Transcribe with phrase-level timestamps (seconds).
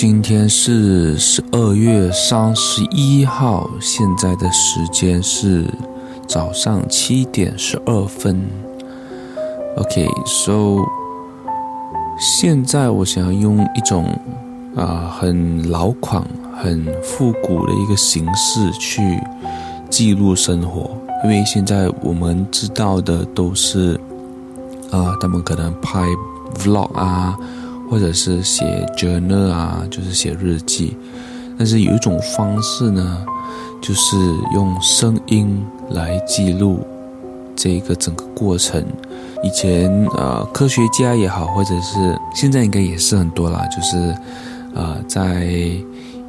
[0.00, 5.66] 今天是十二月三十一号，现在的时间是
[6.26, 8.42] 早上七点十二分。
[9.76, 10.78] OK，so，
[12.18, 14.06] 现在我想要用一种
[14.74, 16.26] 啊、很老款、
[16.56, 19.02] 很复古的一个形式去
[19.90, 24.00] 记录生活，因为现在我们知道的都是
[24.90, 26.06] 啊、他们可能拍
[26.54, 27.36] vlog 啊。
[27.90, 28.64] 或者是写
[28.96, 30.96] journal 啊，就是写日记。
[31.58, 33.26] 但是有一种方式呢，
[33.82, 34.16] 就是
[34.54, 36.78] 用声音来记录
[37.56, 38.82] 这个整个过程。
[39.42, 44.14] 以前呃，科学家也好，或者是现在应该也是很多啦，就是
[44.74, 45.44] 呃，在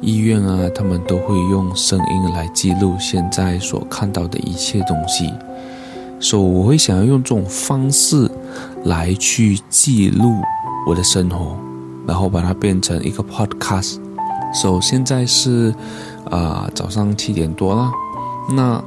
[0.00, 5.32] 医院啊，他们都会用声音来记录现在所看到的一切东西。
[6.18, 8.30] 所以我会想要用这种方式
[8.84, 10.34] 来去记录。
[10.86, 11.56] 我的生活，
[12.06, 13.98] 然后把它变成一个 podcast。
[14.54, 15.74] So 现在是
[16.30, 17.90] 啊、呃、早上七点多了，
[18.54, 18.82] 那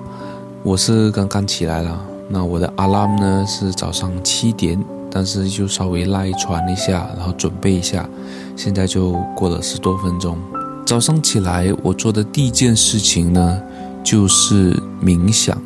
[0.61, 1.99] 我是刚刚起来了。
[2.27, 8.07] 那我的 alarm 呢是早上七点，但是就稍微赖床一下，然后准备一下。
[8.55, 10.37] 现在就过了十多分钟。
[10.85, 13.61] 早上起来我做的第一件事情呢
[14.03, 14.71] 就是
[15.03, 15.59] 冥想。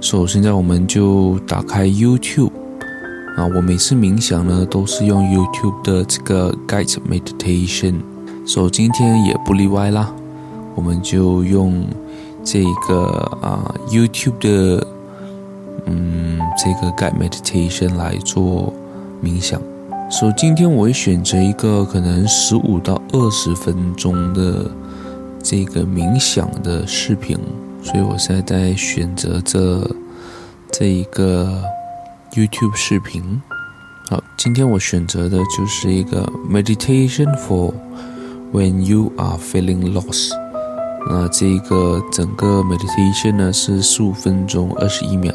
[0.00, 2.50] So 现在我们就打开 YouTube。
[3.36, 7.96] 啊，我每次冥想呢，都是用 YouTube 的这个 Guide Meditation，
[8.46, 10.14] 所以今天也不例外啦。
[10.76, 11.84] 我们就用
[12.44, 13.06] 这个
[13.42, 14.86] 啊 YouTube 的
[15.86, 18.72] 嗯这个 Guide Meditation 来做
[19.20, 19.60] 冥想。
[20.08, 24.70] 所以今天我会选择一个可能十五到二十分钟的
[25.42, 27.36] 这个冥想的视频，
[27.82, 29.90] 所以我现在在选择这
[30.70, 31.60] 这一个。
[32.33, 33.41] YouTube 视频，
[34.09, 37.73] 好，今天我选择的就是一个 Meditation for
[38.53, 40.31] when you are feeling lost。
[41.09, 45.33] 那这个整个 Meditation 呢是十五分钟二十一秒。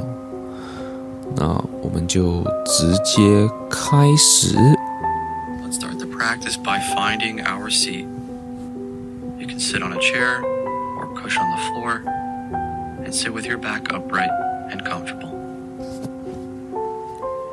[1.37, 1.49] 那
[1.83, 4.57] 我们就直接开始。
[4.57, 8.07] Let's start the practice by finding our seat.
[9.39, 10.43] You can sit on a chair
[10.97, 12.03] or cushion on the floor
[13.05, 14.31] and sit with your back upright
[14.71, 15.28] and comfortable.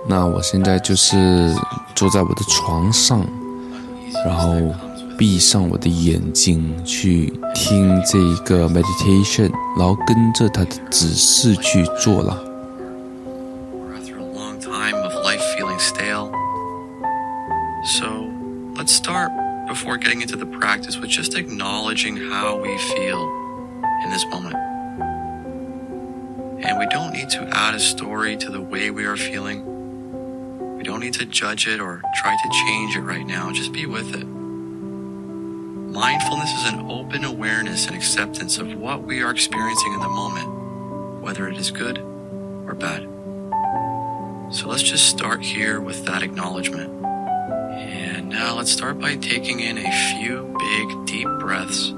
[0.09, 1.53] 那我现在就是
[1.95, 3.27] 坐在我的床上，
[4.25, 4.55] 然后
[5.19, 12.41] 闭上我的眼睛去听这一个 meditation，然后跟着他的指示去做了。
[13.95, 16.31] After a long time of life feeling stale,
[17.85, 18.07] so
[18.77, 19.31] let's start
[19.69, 23.27] before getting into the practice with just acknowledging how we feel
[24.05, 24.55] in this moment.
[26.63, 29.76] And we don't need to add a story to the way we are feeling.
[30.97, 33.53] Don't need to judge it or try to change it right now.
[33.53, 34.25] Just be with it.
[35.93, 41.21] Mindfulness is an open awareness and acceptance of what we are experiencing in the moment,
[41.23, 43.03] whether it is good or bad.
[44.51, 46.89] So let's just start here with that acknowledgement.
[47.75, 51.91] And now let's start by taking in a few big, deep breaths,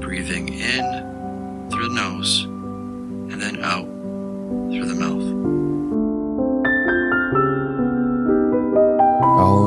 [0.00, 5.57] breathing in through the nose and then out through the mouth.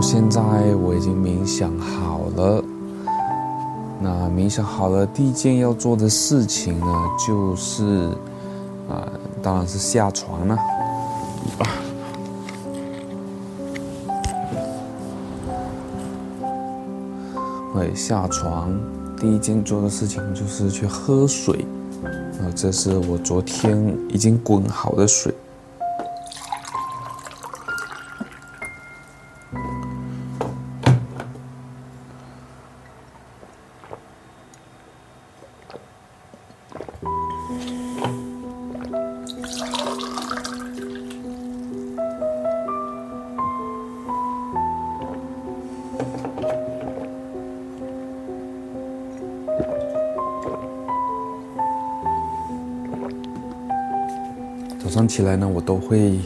[0.01, 0.41] 现在
[0.75, 2.63] 我已经冥想好了。
[3.99, 6.85] 那冥想好了，第一件要做的事情呢，
[7.27, 8.09] 就是
[8.89, 9.07] 啊，
[9.43, 10.57] 当然是下床了。
[17.75, 18.73] 哎，下床，
[19.17, 21.63] 第一件做的事情就是去喝水。
[22.03, 25.31] 啊，这是我昨天已经滚好的水。
[55.11, 56.17] 起来呢，我都会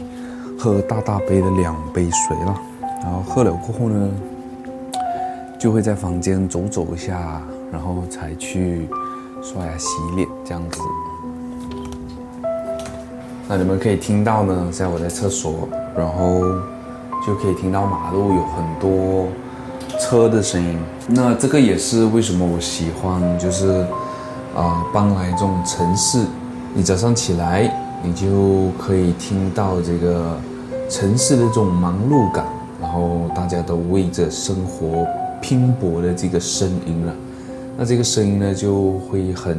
[0.59, 2.61] 喝大大杯的两杯水了，
[3.01, 4.09] 然后喝了过后呢，
[5.59, 7.41] 就会在房间走走一下，
[7.71, 8.87] 然后才去
[9.41, 10.79] 刷牙洗脸这样子。
[13.47, 15.67] 那你们可以听到呢，现在我在厕所，
[15.97, 16.41] 然后
[17.25, 19.27] 就可以听到马路有很多
[19.99, 20.77] 车的声音。
[21.07, 23.81] 那这个也是为什么我喜欢，就是
[24.53, 26.23] 啊、呃，搬来这种城市，
[26.75, 27.81] 你早上起来。
[28.05, 30.37] 你就可以听到这个
[30.87, 32.45] 城市的这种忙碌感，
[32.79, 35.07] 然后大家都为着生活
[35.41, 37.13] 拼搏的这个声音了。
[37.75, 39.57] 那这个声音呢，就会很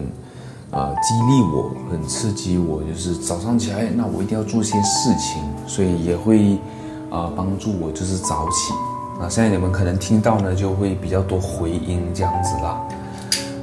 [0.71, 6.55] 呃激励我，很刺激我，就是早上起来，那我一定要做些事情，所以也会
[7.11, 8.73] 啊、呃、帮助我，就是早起。
[9.21, 12.81] 那现在你们可能听到呢，就会比较多回音这样子啦。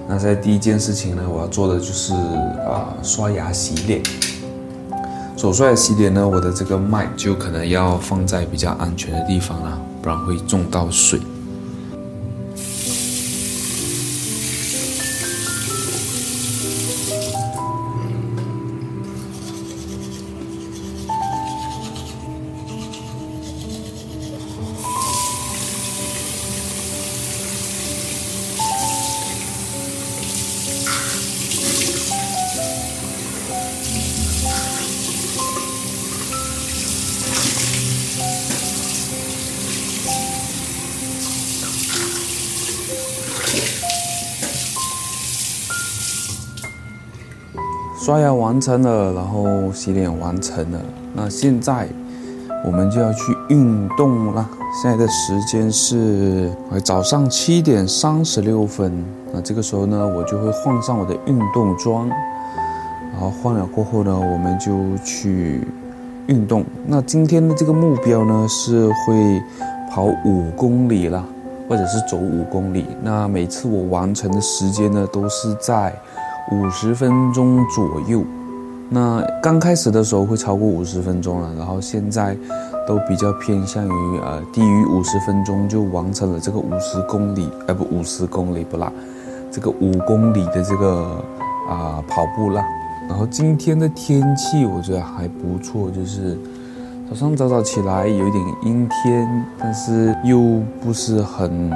[0.10, 4.02] 那在第一件事情呢，我要做的就是啊、呃、刷牙洗脸。
[5.44, 11.20] 手刷洗脸呢，我的这个麦就可能要放在比较安全的地方啦，不然会中到水。
[48.04, 50.82] 刷牙完成了，然后洗脸完成了，
[51.14, 51.88] 那现在
[52.66, 54.46] 我们就要去运动了。
[54.82, 56.52] 现在的时间是
[56.84, 58.92] 早上七点三十六分。
[59.32, 62.10] 那这个时候呢，我就会换上我的运动装，
[63.14, 64.74] 然后换了过后呢，我们就
[65.06, 65.66] 去
[66.28, 66.66] 运动。
[66.86, 69.42] 那今天的这个目标呢，是会
[69.90, 71.24] 跑五公里啦，
[71.70, 72.86] 或者是走五公里。
[73.02, 75.96] 那每次我完成的时间呢，都是在。
[76.52, 78.24] 五十分钟左右，
[78.90, 82.36] 那刚开始的时候会超过五十分钟了，然后现在
[82.88, 88.92] 都比较偏向于呃低于五十分钟就完成了这个五十公里，呃不五十公里不啦，
[89.50, 91.24] 这个五公里的这个
[91.70, 92.62] 啊、跑步啦。
[93.08, 96.38] 然后今天的天气我觉得还不错，就是
[97.10, 101.72] 早上早早起来有一点阴天，但是又不是很。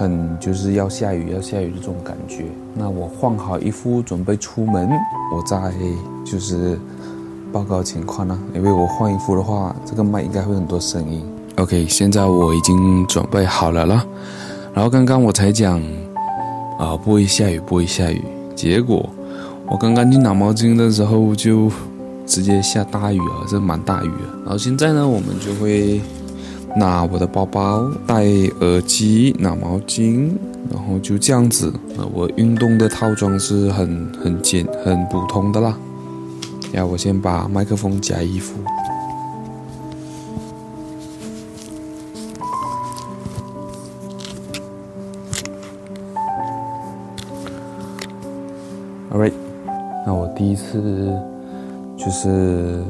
[0.00, 2.46] 很就是要下雨，要下雨的这种感觉。
[2.74, 4.88] 那我换好衣服准备出门，
[5.30, 5.70] 我再
[6.24, 6.80] 就是
[7.52, 8.38] 报告情况呢。
[8.54, 11.22] 因为我换衣服的话，这个麦应该会很多声音。
[11.56, 14.02] OK，现在我已经准备好了啦。
[14.72, 15.78] 然后刚刚我才讲
[16.78, 18.24] 啊，不会下雨，不会下雨。
[18.56, 19.06] 结果
[19.66, 21.70] 我刚刚去拿毛巾的时候，就
[22.24, 24.10] 直接下大雨了，这蛮大雨。
[24.44, 26.00] 然后现在呢，我们就会。
[26.76, 28.24] 拿我的包包，戴
[28.60, 30.30] 耳机，拿毛巾，
[30.70, 31.72] 然后就这样子。
[31.96, 35.76] 那我运动的套装是很很简很普通的啦。
[36.72, 38.54] 然后我先把麦克风夹衣服。
[49.12, 49.32] Alright，
[50.06, 51.12] 那我第一次
[51.96, 52.84] 就是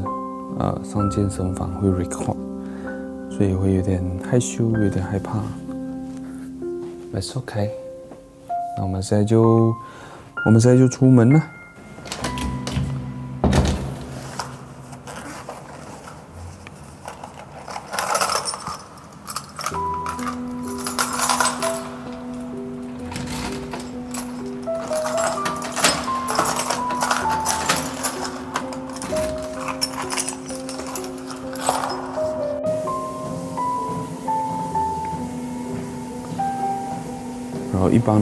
[0.58, 2.36] 呃上健身房会 record。
[3.40, 5.38] 所以会有点害羞，有点害怕。
[7.10, 7.70] That's OK。
[8.76, 9.74] 那我们现在就，
[10.44, 11.42] 我们现在就出门了。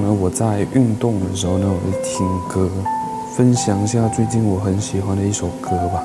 [0.02, 2.71] 那，我在运动的时候呢，我就听歌，
[3.37, 6.02] 分享一下最近我很喜欢的一首歌吧。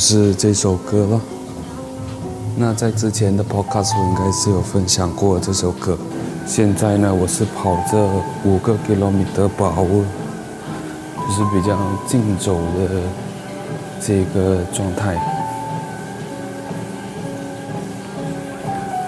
[0.00, 1.20] 是这首歌了。
[2.56, 5.96] 那在之前的 podcast 我应该是有分享过这首歌。
[6.46, 7.98] 现在呢，我是跑这
[8.42, 10.04] 五个 kilometer per hour，
[11.18, 11.78] 就是比较
[12.08, 13.02] 竞走的
[14.00, 15.14] 这个状态。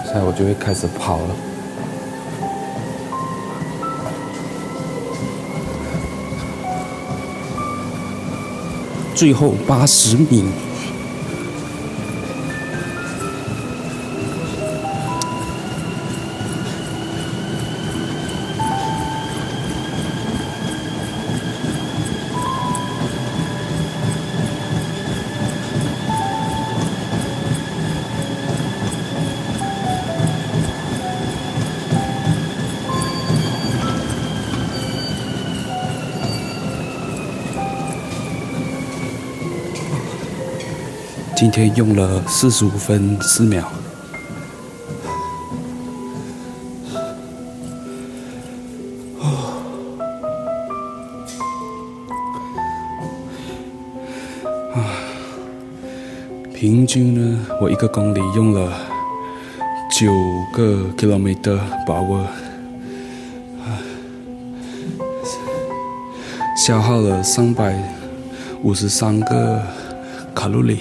[0.05, 1.35] 现在我就会开始跑了。
[9.15, 10.45] 最后八十米。
[41.53, 43.63] 天用了四十五分四秒。
[54.73, 54.81] 啊
[56.55, 58.73] 平均呢，我一个公里用了
[59.91, 60.11] 九
[60.51, 62.23] 个 kilometer power，
[63.59, 63.77] 啊
[66.57, 67.77] 消耗了三百
[68.63, 69.61] 五十三个
[70.33, 70.79] 卡路里。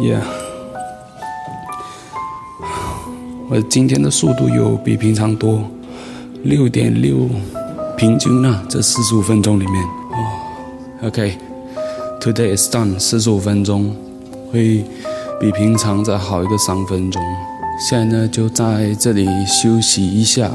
[0.00, 0.20] Yeah，
[3.48, 5.60] 我今天的速度有比平常多
[6.44, 7.28] 六点六，
[7.96, 9.84] 平均呢，这四十五分钟里面。
[9.84, 13.92] 哦，OK，Today is done，四十五分钟。
[14.52, 14.84] 会
[15.40, 17.20] 比平常再好一个三分钟。
[17.80, 20.48] 现在呢，就在这里休息一下，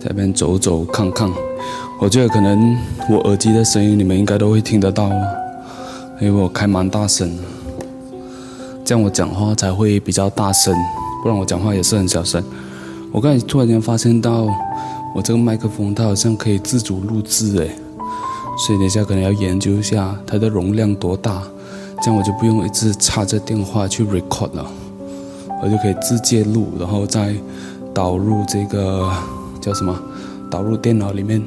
[0.00, 1.30] 在这边走走看看。
[2.00, 2.76] 我觉得可能
[3.10, 5.10] 我耳机的声音你们应该都会听得到，
[6.18, 7.42] 因为我开蛮大声的，
[8.92, 10.76] 这样我讲话才会比较大声，
[11.22, 12.44] 不然我讲话也是很小声。
[13.10, 14.46] 我刚才突然间发现到，
[15.14, 17.74] 我这个麦克风它好像可以自主录制诶，
[18.58, 21.42] 所以等一下可能要研究一下它的容量多大。
[22.02, 24.70] 这样我就不用一直插着电话去 record 了，
[25.62, 27.34] 我就可以直接录，然后再
[27.94, 29.10] 导入这个
[29.58, 29.98] 叫什么？
[30.50, 31.42] 导入电脑里面。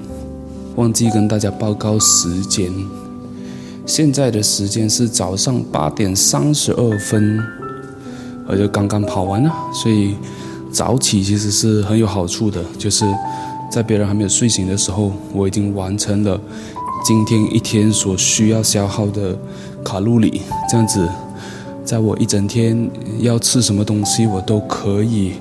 [0.78, 2.74] 忘记跟大家报告时间，
[3.86, 7.40] 现在的时间是早上八点三十二分，
[8.48, 10.16] 我就刚刚跑完了，所以
[10.72, 13.06] 早起其实是很有好处的，就是
[13.72, 16.40] 在别人还没有睡醒的时候，我已经完成了
[17.06, 19.38] 今天一天所需要消耗的。
[19.84, 21.08] 卡路里这样子，
[21.84, 22.90] 在我一整天
[23.20, 25.34] 要吃什么东西，我都可以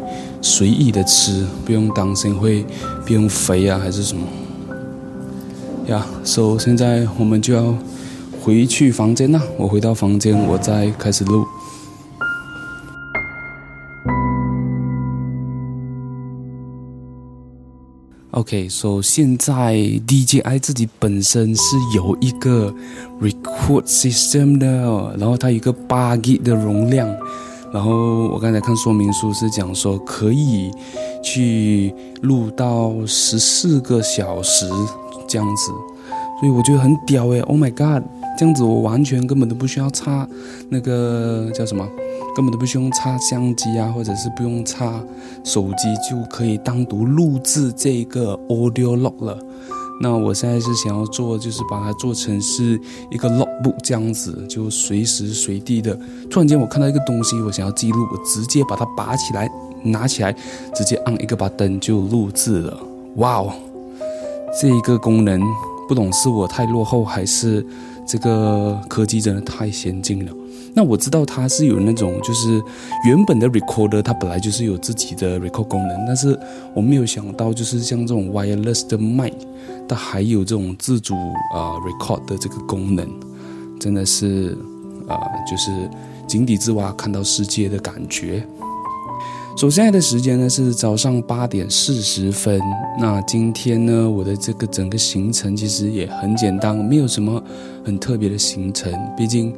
[0.42, 2.62] 随意的吃，不用担心会
[3.06, 4.26] 变肥啊还是什么。
[5.86, 7.74] 呀，所以现在我们就要
[8.44, 9.40] 回去房间了。
[9.56, 11.46] 我回到房间，我再开始录。
[18.32, 19.74] OK，所以现在
[20.06, 22.74] DJI 自己本身是有一个
[23.18, 27.08] record system 的，然后它有一个八 G 的容量，
[27.72, 30.70] 然后我刚才看说明书是讲说可以
[31.22, 34.68] 去录到十四个小时
[35.26, 35.72] 这样子，
[36.40, 38.02] 所以我觉得很屌诶，Oh my God，
[38.36, 40.26] 这样子我完全根本都不需要插
[40.68, 41.88] 那个叫什么？
[42.34, 45.00] 根本都不需要插相机啊，或者是不用插
[45.44, 49.38] 手机就可以单独录制这个 audio log 了。
[50.00, 52.80] 那我现在是想要做，就是把它做成是
[53.12, 55.96] 一个 logbook 这样子，就随时随地的。
[56.28, 59.48] 突然间我看到一个东西，我想要记录，我直接把它拔起来，
[59.84, 60.34] 拿起来，
[60.74, 62.76] 直接按一个把灯就录制了。
[63.18, 63.52] 哇哦，
[64.60, 65.40] 这一个功能
[65.86, 67.64] 不懂是我太落后，还是
[68.06, 70.32] 这个科技真的太先进了。
[70.76, 72.60] 那我知道它是有那种，就是
[73.06, 76.36] 原本的 recorder，它本来就是有自己的 record 功能，但是
[76.74, 79.34] 我没有想到，就是像这种 wireless 的 mic，
[79.88, 81.14] 它还有这种自主
[81.52, 83.08] 啊、呃、record 的这个功能，
[83.78, 84.58] 真的是
[85.06, 85.70] 啊、呃，就是
[86.26, 88.44] 井底之蛙看到世界的感觉。
[89.62, 92.60] 我现在的时间呢是早上八点四十分。
[92.98, 97.42] 那今天呢，我的这个整个行程其实也很简单，没有什么
[97.82, 99.54] 很特别的行程，毕竟。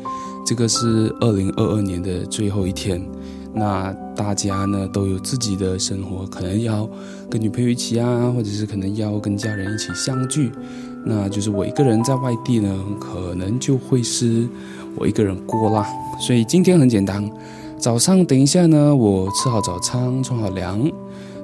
[0.46, 3.04] 这个是二零二二年的最后一天，
[3.52, 6.88] 那大家呢都有自己的生活，可能要
[7.28, 10.52] 跟女朋友一起啊，或者是可能要跟家人一起相聚，
[11.04, 14.48] 那就是我一个人在外地呢，可能就会是
[14.94, 15.84] 我一个人过啦。
[16.20, 17.28] 所以今天很简单，
[17.78, 20.80] 早上等一下呢，我吃好早餐，冲好凉，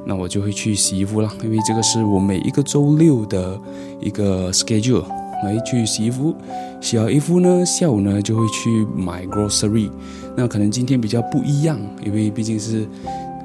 [0.05, 3.59] 那我就会去洗衣服了，因为这个是我每一个周六的
[4.01, 5.05] 一个 schedule。
[5.45, 6.33] 来去洗衣服，
[6.81, 9.91] 洗好衣服呢，下午呢就会去买 grocery。
[10.37, 12.87] 那可能今天比较不一样，因为毕竟是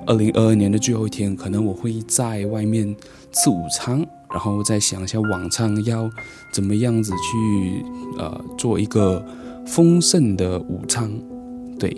[0.06, 2.96] 二零二二年的最后一天，可能我会在外面
[3.32, 3.98] 吃午餐，
[4.30, 6.08] 然后再想一下晚餐要
[6.54, 7.84] 怎么样子去
[8.20, 9.26] 呃做一个
[9.66, 11.12] 丰盛的午餐。
[11.80, 11.90] 对，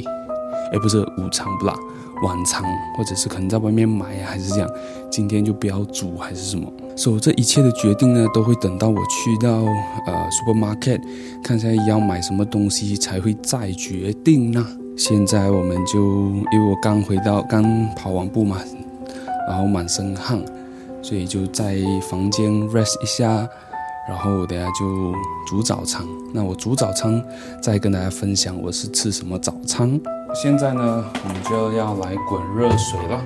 [0.71, 1.73] 哎，不是午餐不啦。
[2.21, 2.61] 晚餐，
[2.97, 4.69] 或者是可能在外面买啊，还是这样，
[5.09, 6.69] 今天就不要煮，还是什么？
[6.97, 9.49] 所以这一切的决定呢，都会等到我去到
[10.05, 10.99] 呃 supermarket
[11.41, 14.67] 看一下要买什么东西才会再决定呢。
[14.97, 15.99] 现在我们就
[16.51, 17.63] 因为我刚回到，刚
[17.95, 18.57] 跑完步嘛，
[19.47, 20.43] 然后满身汗，
[21.01, 21.77] 所以就在
[22.11, 23.47] 房间 rest 一下，
[24.09, 25.13] 然后等下就
[25.47, 26.05] 煮早餐。
[26.33, 27.23] 那我煮早餐
[27.63, 29.97] 再跟大家分享我是吃什么早餐。
[30.33, 33.21] 现在呢我们就要来滚热水了。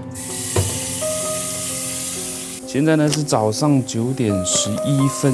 [2.66, 5.34] 现在呢是早上九点十一分。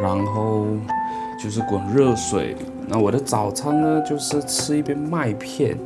[0.00, 0.66] 然后
[1.40, 2.56] 就是滚热水
[2.88, 5.78] 那我的早餐呢就是吃一杯麦片。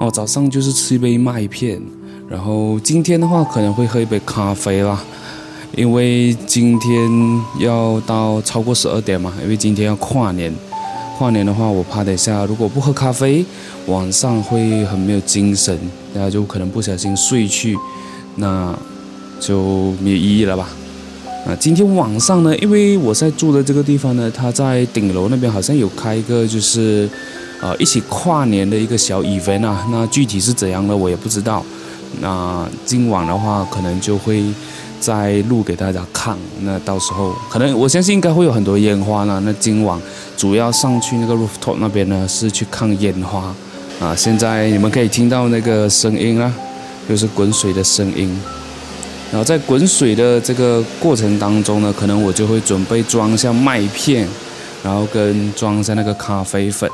[0.00, 1.82] 哦早上就是吃一杯麦片。
[2.28, 5.02] 然后今天的话可能会喝一杯咖啡啦，
[5.76, 10.52] 因为今天要到超过十二点嘛，因为今天要跨年。
[11.16, 13.42] 跨年的话，我怕等一下如果不喝咖啡，
[13.86, 15.78] 晚上会很没有精神，
[16.12, 17.74] 大家就可能不小心睡去，
[18.34, 18.76] 那
[19.40, 20.68] 就没有意义了吧。
[21.46, 27.08] 啊，今天晚上呢，因为我在住的这个地方呢，它在顶楼那边好像有开一个就是，
[27.62, 31.64] 呃，一起跨年的一个小 event 啊，那具体是怎样的我也不知道。
[32.20, 34.44] 那今晚的话，可能就会。
[34.98, 39.40] 再录给大家看，那到时候可能我相信应该会有很多烟花呢。
[39.44, 40.00] 那今晚
[40.38, 43.54] 主要上去那个 rooftop 那边呢，是去看烟花
[44.00, 44.16] 啊。
[44.16, 46.50] 现在你们可以听到那个声音啊，
[47.06, 48.40] 就是滚水的声音。
[49.30, 54.26] 然后在滚水的这个过程当中呢，可能我就会准备装一下麦片，
[54.82, 56.90] 然后跟装一下那个咖啡粉。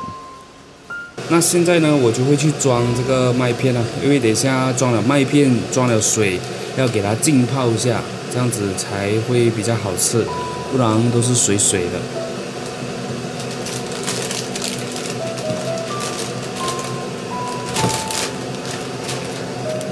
[1.29, 6.39] 那现在呢，我就会去装这个麦片了，因为等一下装了麦片，装了水。
[6.75, 8.01] 要给它浸泡一下，
[8.31, 10.25] 这样子才会比较好吃，
[10.71, 11.99] 不然都是水水的。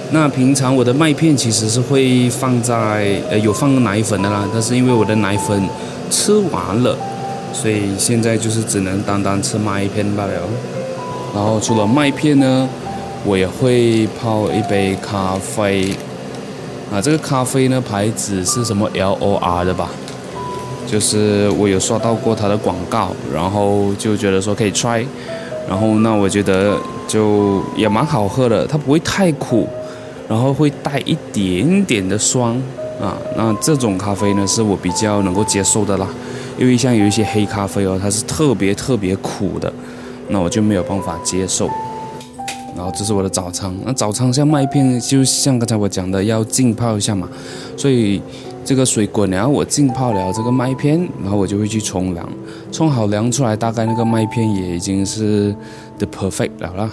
[0.09, 5.69] 那平常我的麦片其实是会放在呃有放奶粉的啦，但是因为我的奶粉
[6.09, 6.97] 吃完了，
[7.53, 10.33] 所以现在就是只能单单吃麦片罢了。
[11.33, 12.67] 然后除了麦片呢，
[13.25, 15.95] 我也会泡一杯咖啡。
[16.93, 19.89] 啊，这个咖啡呢，牌子是什么 L O R 的吧？
[20.85, 25.05] 就是我有刷到过它的广告，然后就觉得说可以 try，
[25.69, 29.69] 然后那我觉得就也蛮好喝的，它不会太苦，
[30.27, 32.51] 然后会带一点点的酸
[33.01, 33.15] 啊。
[33.37, 36.05] 那这种咖啡呢，是我比较能够接受的啦，
[36.57, 39.71] 因为像有一些黑咖啡哦，它是特别特别苦的，
[40.31, 41.69] 那我就没有办法接受。
[42.73, 47.27] 然后这是我的早餐，那早餐像麦片，就像刚才我讲的，要浸泡一下嘛，
[47.75, 48.21] 所以
[48.63, 52.27] 这个水滚了，我浸泡了这个麦片，然后我就会去冲凉，
[52.71, 55.53] 冲好凉出来，大概那个麦片也已经是
[55.97, 56.89] the perfect 了啦。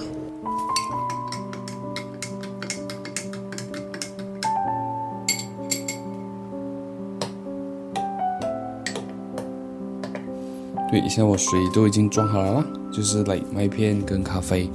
[10.91, 12.67] 对，现在我水都已经装好了啦，
[12.99, 14.69] 就是来麦片跟咖啡。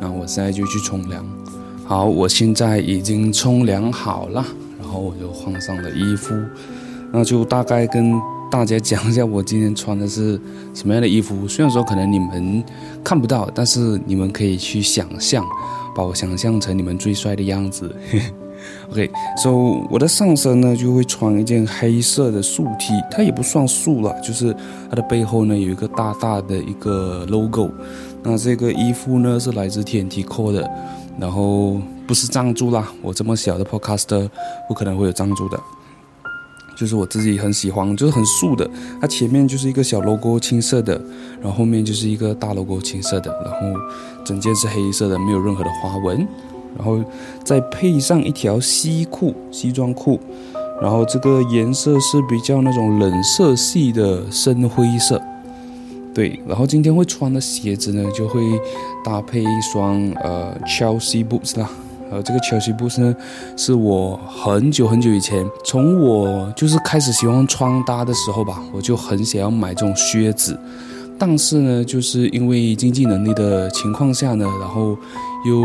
[0.00, 1.22] 那我现在就去冲凉。
[1.84, 4.42] 好，我现在已经冲凉好了，
[4.80, 6.34] 然后我就换上了衣服。
[7.12, 8.14] 那就大概跟
[8.50, 10.40] 大家讲一下，我今天穿的是
[10.72, 11.46] 什么样的衣服。
[11.46, 12.64] 虽然说可能你们
[13.04, 15.44] 看不到，但是你们可以去想象，
[15.94, 17.94] 把我想象成你们最帅的样子。
[18.90, 19.50] OK，so
[19.90, 24.54] 我的上身呢就会穿一件黑色的素 T，它也不算素了，就是
[24.88, 27.70] 它的背后呢有一个大大的一个 logo。
[28.22, 30.68] 那这个衣服呢是来自 TNT Co 的，
[31.20, 34.28] 然后不是赞助啦，我这么小的 Podcaster
[34.66, 35.60] 不可能会有赞助的，
[36.76, 38.68] 就是我自己很喜欢，就是很素的，
[39.00, 41.00] 它前面就是一个小 logo 青色的，
[41.40, 43.80] 然后后面就是一个大 logo 青色的，然后
[44.24, 46.26] 整件是黑色的，没有任何的花纹，
[46.78, 46.98] 然后
[47.44, 50.18] 再配上一条西裤，西装裤，
[50.80, 55.20] 然后这个颜色是比较那种冷色系的深灰色。
[56.14, 58.40] 对，然后今天会穿的鞋子呢，就会
[59.04, 61.68] 搭配一双呃 Chelsea boots 啦。
[62.10, 63.14] 呃，这个 Chelsea boots 呢，
[63.54, 70.58] 是我很久很久以前，从我就是开始喜欢穿搭的时候吧，我就很想要买这种靴子。
[71.18, 74.96] 但是呢，就是因为经济能力的情况下呢，然后
[75.46, 75.60] 又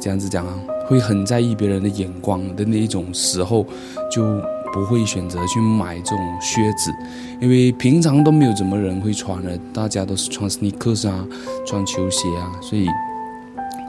[0.00, 0.54] 这样子讲啊，
[0.86, 3.66] 会很在意别人的眼光的那一种时候，
[4.10, 4.40] 就。
[4.72, 6.92] 不会选择去买这种靴子，
[7.40, 11.26] 因为平常都没有怎么人会穿的，大家都是穿 sneakers 啊，
[11.66, 12.86] 穿球鞋啊，所以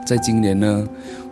[0.04, 0.84] 在今年呢，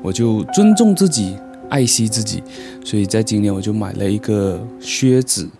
[0.03, 1.37] 我就尊重自己，
[1.69, 2.40] 爱惜自己，
[2.85, 5.51] 所以在今年我就买了一个靴子，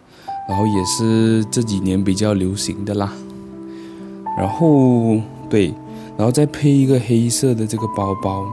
[0.49, 3.13] 然后也是这几年比较流行的啦，
[4.39, 5.75] 然后对，
[6.17, 8.47] 然后再配一个黑色的这个包包，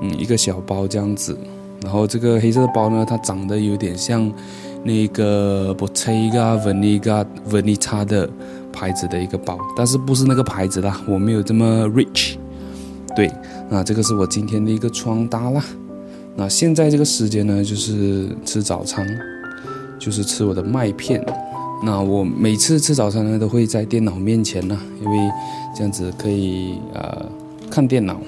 [0.00, 1.36] 嗯，一个小包这样子。
[1.82, 4.30] 然后这个黑色的包呢，它长得有点像
[4.84, 8.28] 那个 Bottega Veneta Veneta 的
[8.70, 12.34] 牌子的一个包，但是不是那个牌子啦，我没有这么 rich。
[13.16, 13.32] 对，
[13.70, 15.64] 那这个是我今天的一个穿搭啦。
[16.36, 19.06] 那现在这个时间呢，就是吃早餐，
[19.98, 21.24] 就是吃我的麦片。
[21.82, 25.16] 那我每次吃早餐呢，都会在电脑面前呢，因为
[25.74, 27.26] 这样子可以呃
[27.70, 28.20] 看电脑。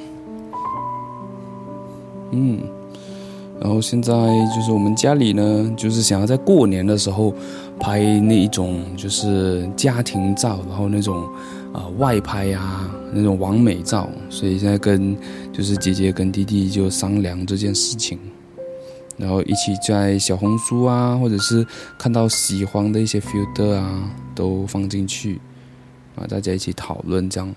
[2.33, 2.61] 嗯。
[3.61, 4.13] 然后现在
[4.53, 7.33] 就是我们家里呢，就是想要在过年的时候
[7.79, 11.23] 拍那一种就是家庭照，然后那种
[11.73, 15.17] 啊、呃、外拍啊那种完美照，所以现在跟
[15.53, 18.19] 就是姐姐跟弟弟就商量这件事情，
[19.17, 21.65] 然后一起在小红书啊，或者是
[21.97, 25.41] 看到喜欢的一些 filter 啊，都放进去
[26.17, 27.49] 啊，大家一起讨论这样。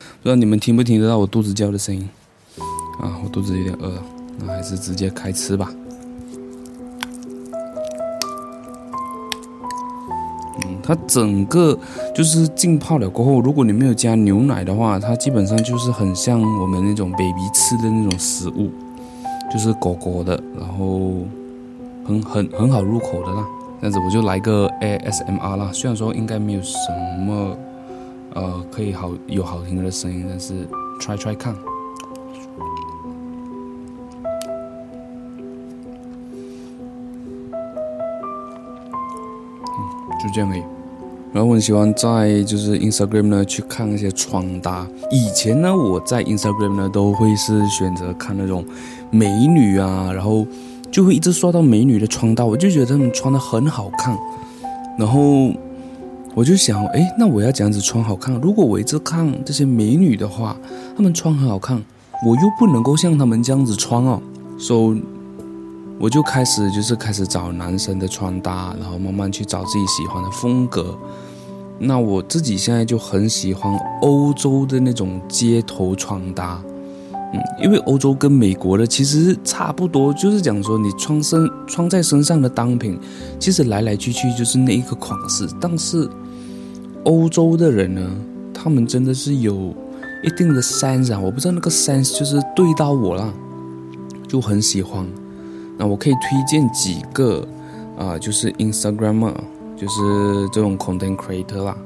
[0.00, 2.08] 不知道你们听不听得到我肚子叫的声音
[3.00, 3.18] 啊？
[3.22, 4.02] 我肚子有点饿了。
[4.38, 5.70] 那还是直接开吃吧。
[10.62, 11.78] 嗯，它整个
[12.14, 18.70] 就是浸泡了过后，如果你没有加牛奶的话，它基本上就是很像我们那种 baby 吃的那种食物，
[19.50, 21.12] 就是果果的，然后
[22.04, 23.46] 很很很好入口的啦。
[23.80, 26.76] 这样子我就来个 ASMR 啦，虽然说应该没有什
[27.26, 27.56] 么
[28.34, 30.66] 呃可以好有好听的声音，但是
[31.00, 31.54] try try 看。
[40.26, 40.62] 就这样而已，
[41.32, 44.86] 然后我很喜欢在就是 Instagram 呢去看一些穿搭。
[45.10, 48.64] 以前呢，我在 Instagram 呢都会是选择看那种
[49.10, 50.46] 美女啊，然后
[50.90, 54.16] 就会一直刷到美女的穿搭，我就觉得她们穿的很好看。
[54.98, 55.52] 然后
[56.34, 58.34] 我就想，哎，那我要这样子穿好看。
[58.40, 60.56] 如果我一直看这些美女的话，
[60.96, 61.76] 她们穿很好看，
[62.26, 64.20] 我又不能够像她们这样子穿哦。
[64.58, 64.96] So
[65.98, 70.96] 我就开始就是开始找男生的穿搭，然后慢慢去找自己喜欢的风格。
[71.78, 76.62] 那我自己现在就很喜欢欧洲的那种街头穿搭，
[77.32, 82.98] 嗯，因为欧洲跟美国的其实差不多，就是讲说你穿身穿在身上的单品，
[83.38, 85.46] 其实来来去去就是那一个款式。
[85.60, 86.08] 但是
[87.04, 88.10] 欧洲的人呢，
[88.54, 89.74] 他们真的是有
[90.22, 93.32] 一定的 sense 啊，我不知道那个 sense 就是对到我了，
[94.26, 95.06] 就很喜欢。
[95.78, 97.46] 那我可以推荐几个
[97.98, 99.34] 啊、就是 Instagramer，
[99.76, 101.76] 就是这种 content creator 啦。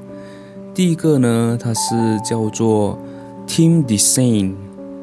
[0.75, 2.99] 第一个呢，它是叫做
[3.47, 4.55] Tim Desaint，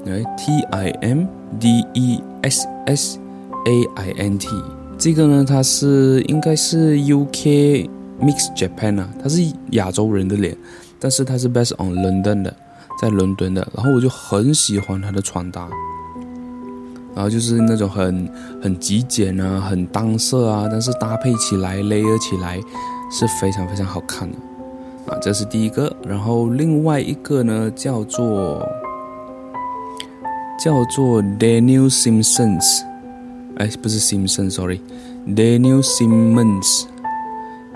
[0.06, 1.26] 哎，T I M
[1.60, 3.19] D E S S
[3.65, 4.50] A I N T。
[4.97, 10.58] 这个呢，它是应该是 UK Mix Japan 啊，他是亚洲人的脸，
[11.00, 12.56] 但是他是 based on London 的，
[13.00, 13.65] 在伦敦的。
[13.76, 15.69] 然后我就很喜欢他的穿搭。
[17.17, 18.30] 然后就是那种很
[18.62, 22.60] 很极简啊，很单色啊，但是搭配起来、layer 起来
[23.12, 24.38] 是非常非常好看的
[25.08, 25.17] 啊。
[25.19, 28.63] 这是第一个，然后另外一个呢叫做
[30.63, 32.84] 叫做 Daniel Simpsons，
[33.56, 36.84] 哎，不是 Simpson，sorry，Daniel Simmons，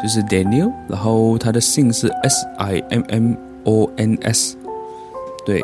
[0.04, 4.56] 就是 Daniel，然后他的姓是 S I M M O N S，
[5.47, 5.63] 对。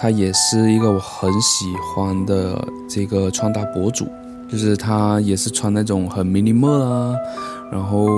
[0.00, 2.58] 他也是一个我很喜欢的
[2.88, 4.06] 这个穿搭博主，
[4.50, 7.14] 就是他也是穿那种很 minimal 啊，
[7.70, 8.08] 然后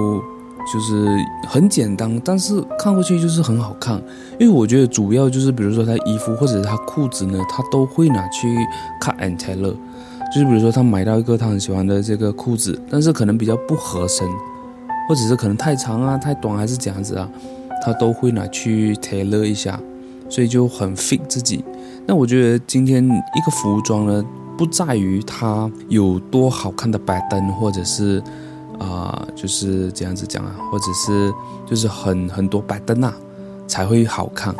[0.72, 1.08] 就是
[1.48, 4.00] 很简单，但是看过去就是很好看。
[4.38, 8.56] 因为我觉得主要就是，比如说他衣服或者他裤子呢，他都会拿去
[9.00, 9.74] cut and tailor，
[10.32, 14.24] 就是比如说他买到一个他很喜欢的这个裤子，但是可能比较不合身，
[15.08, 17.28] 或者是可能太长啊、太短还是这样子啊，
[17.84, 19.80] 他都会拿去 tailor 一下。
[20.32, 21.62] 所以就很 fit 自己。
[22.06, 24.24] 那我觉得今天一个服装呢，
[24.56, 28.22] 不在于它有多好看的摆灯，或者是
[28.78, 31.30] 啊、就是这样子讲啊，或者是
[31.66, 33.14] 就是很很多摆灯啊
[33.68, 34.54] 才会好看。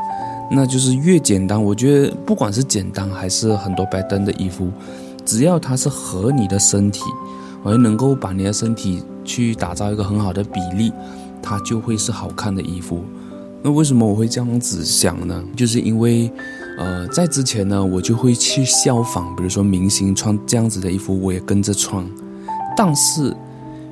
[0.51, 4.71] 那就是越简单，我觉得不管是简单还是很多摆灯的衣服，
[5.25, 7.01] 只要它是合你的身体，
[7.65, 10.93] 而能够把你的身体去打造一个很好的比例，
[11.41, 13.03] 它就会是好看的衣服。
[13.65, 15.43] 那为什么我会这样子想呢？
[15.57, 16.31] 就是因为，
[16.79, 22.05] 呃，在之前呢，我就会去效仿，比如说明星穿这样子的衣服，我也跟着穿。
[22.77, 23.33] 但是，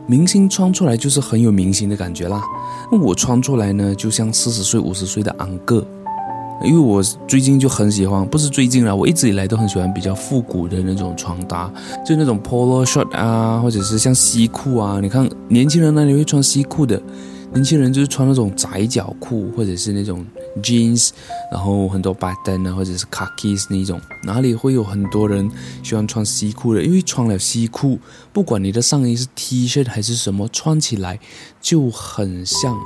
[0.07, 2.43] 明星穿出来就是很有明星的感觉啦。
[2.91, 5.87] 那我穿出来呢，就像四十岁、五十岁的安哥。
[6.63, 11.73] 因为我最近就很喜欢，不是最近啦，我一直以来都很喜欢比较复古的那种穿搭，
[12.05, 14.99] 就那种 polo shirt 啊，或者是像西裤啊。
[15.01, 17.01] 你看年轻人哪里会穿西裤的？
[17.53, 20.25] 年轻人就是穿那种窄脚裤，或者是那种
[20.63, 21.11] jeans，
[21.51, 24.01] 然后很多 button 啊，或者是 khakis 那种。
[24.23, 25.51] 哪里会有很多人
[25.83, 26.83] 喜欢穿西裤的？
[26.83, 27.99] 因为穿了西裤，
[28.33, 31.19] 不管你的上衣是 T 恤还是什么，穿起来
[31.61, 32.79] 就很像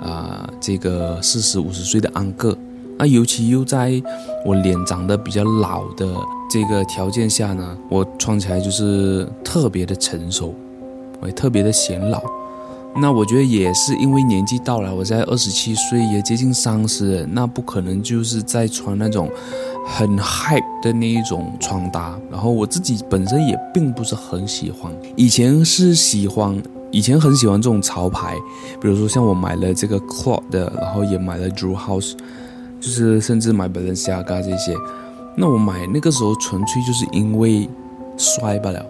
[0.00, 2.56] 啊、这个四十五十岁的安哥。
[2.96, 4.02] 那，尤其又在
[4.44, 6.16] 我脸长得比较老的
[6.50, 10.54] 这个条件下呢，我穿起来就是特别的成熟，
[11.20, 12.22] 我也特别的显老。
[12.96, 19.30] 那我觉得也是因为年纪到了，我在二十七岁，也接近三十，那不可能就是在穿那种
[19.86, 22.18] 很 hype 的那一种穿搭。
[22.28, 28.34] 然后我自己本身也并不是很喜欢，以前是喜欢，以前很喜欢这种潮牌，
[28.80, 32.14] 比如说像我买了这个 Cloud 的，然后也买了 Drew House，
[32.80, 34.74] 就是甚至买 Balenciaga 这些。
[35.36, 37.68] 那我买那个时候纯粹就是因为
[38.16, 38.84] 帅罢了。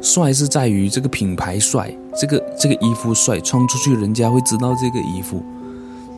[0.00, 5.42] 帅是在于这个品牌帅，这个这个衣服帅，穿出去人家会知道这个衣服。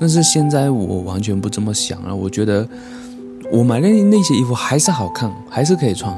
[0.00, 2.68] 但是现在我完全不这么想了，我觉得
[3.50, 6.14] 我买的那些衣服还是好看，还是可以穿，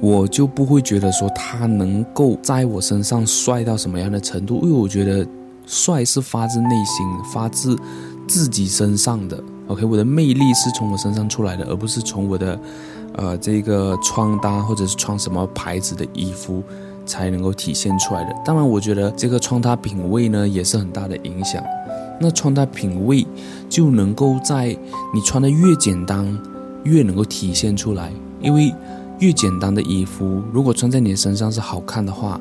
[0.00, 5.26] 我就不会觉得说它能够在我身上帅到什么样的程度，因为我觉得
[5.66, 7.76] 帅是发自内心、发自
[8.28, 9.42] 自己身上的。
[9.66, 12.60] OK，我的魅力是从我身上出来的，而不是从我的
[13.14, 16.62] 呃这个穿搭或者是穿什么牌子的衣服。
[17.06, 18.34] 才能够体现出来的。
[18.44, 21.62] 当然，我觉得这个穿搭品味呢也是很大的影响。
[22.20, 23.26] 那穿搭品味
[23.68, 24.76] 就能够在
[25.12, 26.38] 你穿的越简单，
[26.84, 28.12] 越能够体现出来。
[28.40, 28.72] 因为
[29.18, 32.40] 越简单的衣服，如果穿在你身上是好看的话，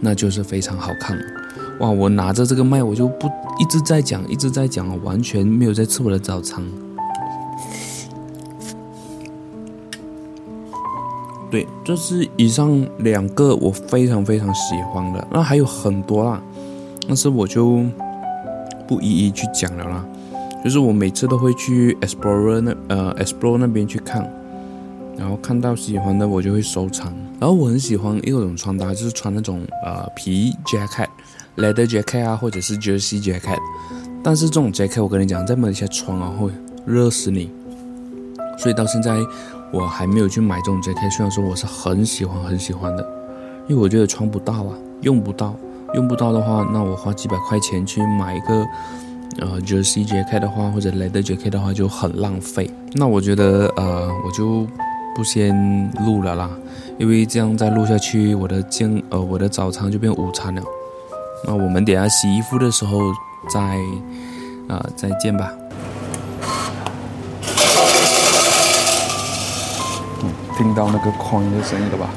[0.00, 1.18] 那就是非常好看。
[1.80, 1.90] 哇！
[1.90, 3.26] 我拿着这个麦，我就不
[3.58, 6.62] 一直在讲，一直在讲，完全没有在吃我的早餐。
[11.52, 16.42] 对，这是以上两个我非常非常喜欢的，那还有很多啦，
[17.06, 17.84] 但是我就
[18.88, 20.02] 不一一去讲了啦。
[20.64, 24.26] 就是我每次都会去 Explorer 那呃 Explore 那边去看，
[25.18, 27.12] 然后看到喜欢的我就会收藏。
[27.38, 31.08] 然后我很喜欢一种穿搭，就是穿那种呃皮 jacket、
[31.58, 33.58] leather jacket 啊，或者是 jersey jacket。
[34.24, 36.50] 但是这种 jacket 我跟你讲，在马来西亚穿啊会
[36.86, 37.50] 热死你，
[38.56, 39.18] 所以到现在。
[39.72, 43.02] 我还没有去买这种 J.K.，虽然说我是很喜欢很喜欢的，
[43.68, 45.54] 因为我觉得穿不到啊，用不到，
[45.94, 48.66] 用不到的话，那我花几百块钱去买一个
[49.38, 51.48] 呃 jcjk 的话，或者 leather J.K.
[51.48, 52.70] 的话就很浪费。
[52.92, 54.66] 那我觉得呃我就
[55.16, 56.50] 不先录了啦，
[56.98, 60.62] 因为这样再录下去，我的健呃我的早餐就变午餐了。
[61.46, 62.98] 那我们等下洗衣服的时候
[63.48, 63.60] 再
[64.68, 65.50] 啊、呃、再见吧。
[70.56, 72.10] 听到那个框的声音了吧？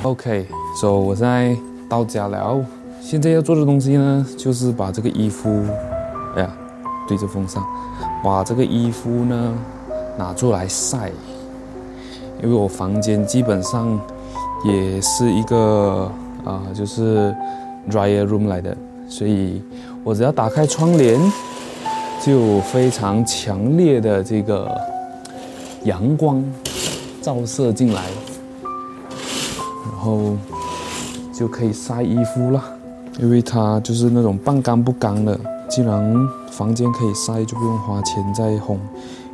[0.09, 1.55] OK，所以我现在
[1.87, 2.59] 到家了。
[2.99, 5.63] 现在要做的东西呢，就是把这个衣服，
[6.35, 6.51] 哎呀，
[7.07, 7.63] 对着风扇，
[8.25, 9.55] 把这个衣服呢
[10.17, 11.11] 拿出来晒。
[12.43, 14.01] 因为我房间基本上
[14.65, 16.11] 也是一个
[16.43, 17.35] 啊、就是
[17.91, 18.75] dryer room 来的，
[19.11, 19.63] 所以
[20.03, 21.21] 我只要打开窗帘，
[22.25, 24.75] 就非常强烈的这个
[25.85, 26.43] 阳光
[27.21, 28.05] 照射进来。
[29.99, 30.37] 然后
[31.33, 32.63] 就可以晒衣服了，
[33.19, 35.37] 因为它就是那种半干不干的。
[35.69, 36.15] 既然
[36.53, 38.77] 房间可以晒，就不用花钱再烘。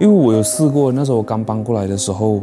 [0.01, 2.41] 因为我有试过，那时候我刚搬过来的时候，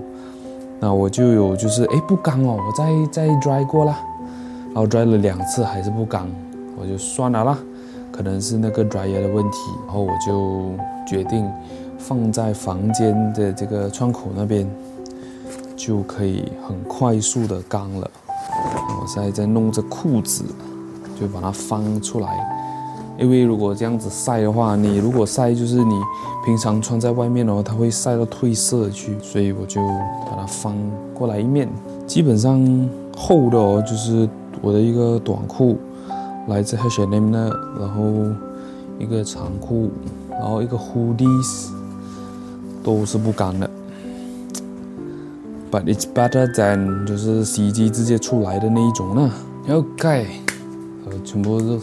[0.79, 3.97] 那我就有就是哎不干哦，我再再 dry 过了，
[4.67, 6.23] 然后 dry 了两次还是不干，
[6.79, 7.57] 我就算了啦，
[8.11, 9.57] 可能是那个 dryer 的问题。
[9.87, 10.73] 然后我就
[11.07, 11.43] 决定
[11.97, 14.69] 放在房间的这个窗口那边。
[15.83, 18.07] 就可以很快速的干了。
[19.01, 20.43] 我现在在弄着裤子，
[21.19, 22.37] 就把它翻出来，
[23.17, 25.99] 因为如果这样子晒的话，你如果晒就是你
[26.45, 29.81] 平常穿在外面哦，它会晒到褪色去，所以我就
[30.29, 30.75] 把它翻
[31.15, 31.67] 过来一面。
[32.05, 32.61] 基本上
[33.17, 34.29] 厚的哦，就是
[34.61, 35.79] 我的一个短裤，
[36.47, 38.03] 来自 H&M 的，然后
[38.99, 39.89] 一个长裤，
[40.29, 41.69] 然后一个 hoodies，
[42.83, 43.67] 都是不干的。
[45.71, 49.31] But it's better than 就是洗衣机直接出来的那一种呢。
[49.69, 50.27] OK，
[51.05, 51.79] 呃，全部都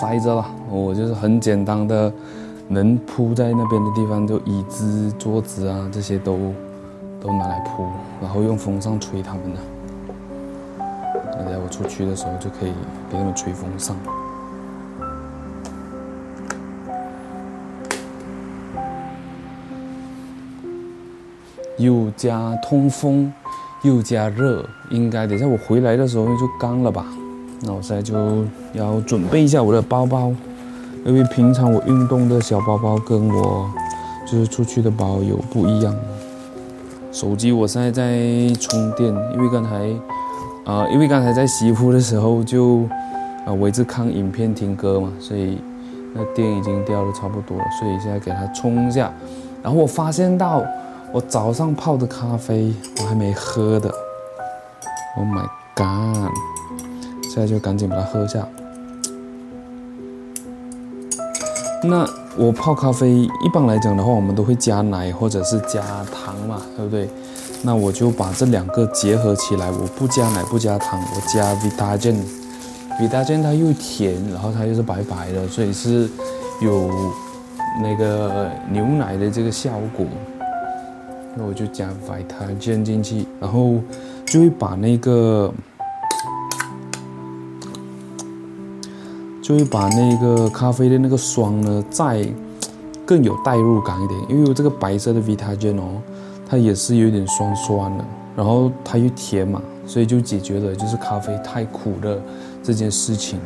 [0.00, 0.44] 塞着了。
[0.68, 2.12] 我就是很简单的，
[2.66, 6.36] 能铺在那边的地方，就椅子、桌子啊这些都
[7.20, 7.84] 都拿来铺，
[8.20, 9.60] 然后用风扇吹它们的。
[11.38, 12.72] 等下我出去的时候就可以
[13.08, 13.96] 给他们吹风扇。
[21.82, 23.32] 又加通风，
[23.82, 27.04] 又加热，应该等下我回来的时候就干了吧。
[27.62, 30.32] 那我现在就要准备一下我的包包，
[31.04, 33.68] 因为平常我运动的小包包跟我
[34.26, 35.94] 就是出去的包有不一样。
[37.10, 38.04] 手机我现在在
[38.54, 39.70] 充电，因为刚才
[40.64, 42.84] 啊、呃，因为刚才在洗衣服的时候就
[43.44, 45.58] 啊、呃，我一直看影片听歌嘛，所以
[46.14, 49.12] 那电已经掉的差不多了，所以现在给它充一下。
[49.62, 50.64] 然后我发现到
[51.12, 53.90] 我早上泡的咖啡我还没喝的
[55.18, 56.32] ，Oh my god！
[57.24, 58.48] 现在就赶紧把它喝下。
[61.84, 67.10] 那我泡咖啡一般来讲的话，我们都会加奶或者是加糖嘛，对不对？
[67.62, 72.16] 那我就把这两个结合起来，我不加奶不加糖，我加 Vitagen。
[72.98, 76.08] Vitagen 它又甜，然后它又是白白的，所以是
[76.62, 76.88] 有
[77.82, 80.06] 那个牛奶的这个效果。
[81.36, 83.80] 那我就加 Vitagen 进去，然后
[84.26, 85.52] 就会把那个。
[89.42, 92.24] 就会把那个咖啡的那个酸呢，再
[93.04, 96.00] 更有代入感一点，因为有这个白色的 Vitagen 哦，
[96.48, 98.04] 它也是有点酸酸的，
[98.36, 102.22] 然后它又甜嘛，所以就解决了就是咖啡太苦的
[102.62, 103.40] 这件事情。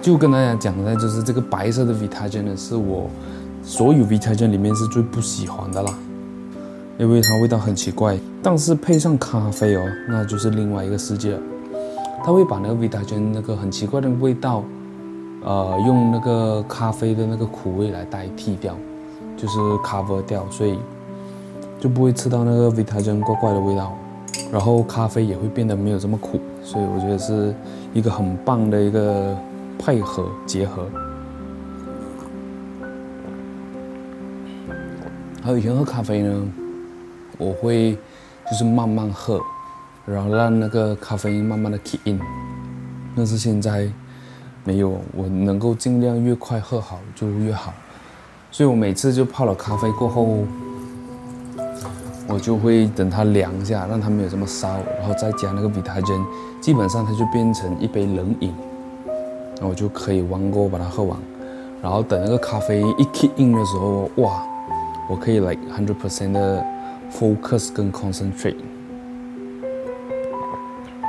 [0.00, 3.10] 就跟大家讲的，就是这个白色的 Vitagen 呢，是我
[3.62, 5.94] 所有 Vitagen 里面是最不喜欢的啦，
[6.98, 8.18] 因为它味道很奇怪。
[8.42, 11.40] 但是配上咖啡哦，那就是另外一个世界了，
[12.24, 14.62] 它会把那个 Vita 圈那个很奇怪的味道。
[15.44, 18.74] 呃，用那个咖啡的那个苦味来代替掉，
[19.36, 20.76] 就是 cover 掉，所以
[21.78, 23.96] 就不会吃到那个 Vita 圈怪怪的味道，
[24.50, 27.54] 然后咖啡也会变得没有这么苦，所以我觉得是
[27.94, 29.36] 一个很棒的一个
[29.78, 30.84] 配合结合。
[35.44, 36.42] 还有以前喝咖啡呢，
[37.38, 37.96] 我会
[38.50, 39.40] 就是慢慢喝，
[40.04, 42.20] 然后让那个咖啡因慢慢的 kick in，
[43.16, 43.88] 但是现在。
[44.68, 47.72] 没有，我能够尽量越快喝好就越好，
[48.50, 50.38] 所以我每次就泡了咖啡过后，
[52.26, 56.20] 我就会等它凉一下，让它没有这么烧，然后再加那个 Vitagen，
[56.60, 58.52] 基本上它就变成一杯冷饮，
[59.60, 61.16] 那我就可以 one go 把它喝完，
[61.80, 64.42] 然后等那个咖啡一 kick in 的时候，哇，
[65.08, 66.66] 我可以 like hundred percent 的
[67.12, 68.56] focus 跟 concentrate，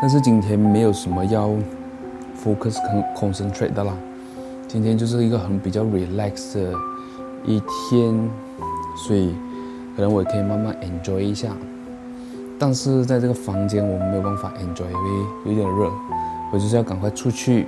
[0.01, 1.51] 但是今天没有什么要。
[2.45, 3.91] Focus 跟 concentrate 的啦，
[4.67, 6.71] 今天就是一个很比较 relax 的
[7.43, 8.13] 一天，
[8.95, 9.33] 所以
[9.95, 11.49] 可能我可以慢慢 enjoy 一下。
[12.59, 15.03] 但是在这个房间我没有办法 enjoy，因
[15.45, 15.91] 为有点热，
[16.53, 17.65] 我就是要赶快出去，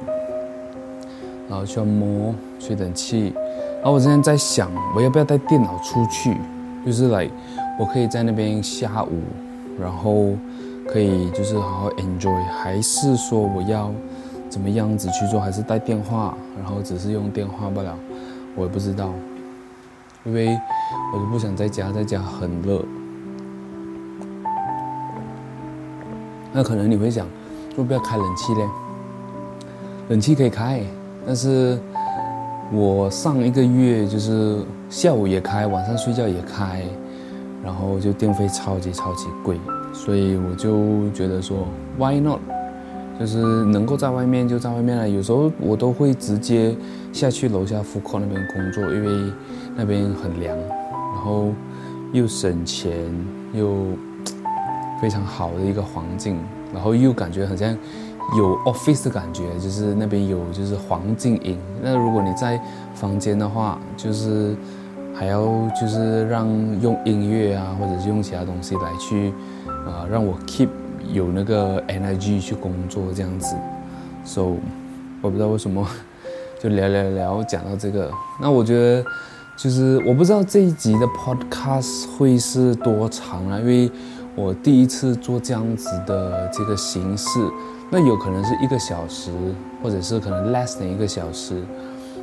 [1.49, 3.33] 然后去摸吹冷气。
[3.77, 6.37] 然后我现在在想，我要不要带电脑出去？
[6.85, 7.27] 就是来
[7.79, 9.21] 我可以在那边下午，
[9.79, 10.33] 然后
[10.85, 13.91] 可以就是好好 enjoy，还是说我要？
[14.49, 15.39] 怎么样子去做？
[15.39, 17.95] 还是带电话，然后只是用电话不了，
[18.55, 19.11] 我也不知道，
[20.25, 20.59] 因为
[21.13, 22.83] 我就不想在家，在家很热。
[26.51, 27.27] 那可能你会想，
[27.77, 28.67] 就不要开冷气嘞？
[30.07, 30.81] 冷气可以开，
[31.27, 31.79] 但是
[32.71, 36.83] 我上一个月就是下午也开，晚上睡觉也开，
[37.63, 39.59] 然后就电费超级超级贵，
[39.93, 42.39] 所以我就觉得说，Why not？
[43.19, 46.73] 就是能够在外面就在外面了，有时候我都会直接
[47.11, 49.33] 下去楼下 food court 那边工作，因为
[49.75, 51.51] 那边很凉，然后
[52.13, 52.93] 又省钱
[53.53, 53.77] 又
[55.01, 56.37] 非常好的一个环境，
[56.73, 57.77] 然后又感觉好像
[58.37, 61.57] 有 office 的感觉，就是那边有就是环境音。
[61.81, 62.57] 那如果你在
[62.95, 64.55] 房间的话，就是
[65.19, 66.47] 还要就是让
[66.81, 69.33] 用音乐啊，或者是用其他东西来去
[69.85, 70.69] 啊、让我 keep。
[71.11, 73.55] 有那个 energy 去工作这样子
[74.23, 74.51] ，so
[75.23, 75.83] 我不知道为什么
[76.61, 79.03] 就聊聊聊，讲到这个，那我觉得
[79.57, 83.89] 就是我不知道这一集的 podcast 会是多长啊，因为
[84.35, 87.39] 我第一次做这样子的这个形式，
[87.89, 89.31] 那有可能是一个小时，
[89.81, 91.59] 或者是可能 less than 一个小时，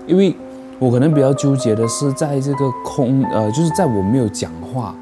[0.07, 0.37] 因为
[0.79, 4.95] 我可能比较纠结的是在这个空呃，就是在我没有讲话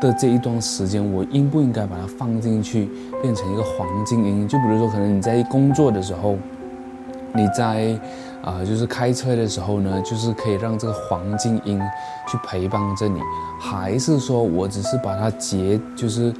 [0.00, 2.88] 的这一段时间，我应不应该把它放进去，
[3.20, 4.46] 变成一个黄金音？
[4.46, 6.36] 就比如说，可能你在工作的时候，
[7.32, 7.98] 你在
[8.42, 11.82] 啊、就是开车的时候呢，就是可以让这个黄金音
[12.28, 13.18] 去陪伴着你，
[13.58, 16.32] 还是说我只是把它截，就是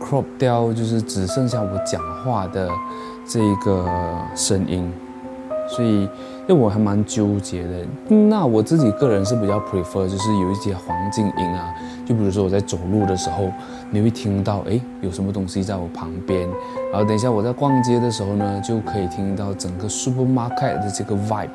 [0.00, 2.68] crop 掉，就是只剩下我讲话的
[3.24, 3.86] 这个
[4.34, 4.92] 声音？
[5.68, 6.08] 所以。
[6.48, 11.72] 因为我还蛮纠结的，那我自己个人是比较 prefer，就是有一些环境音啊，
[12.04, 13.48] 就比如说我在走路的时候，
[13.92, 16.40] 你会听到，诶，有什么东西在我旁边，
[16.90, 21.48] 然后等一下我在逛街的时候呢，就可以听到整个 supermarket 的这个 vibe。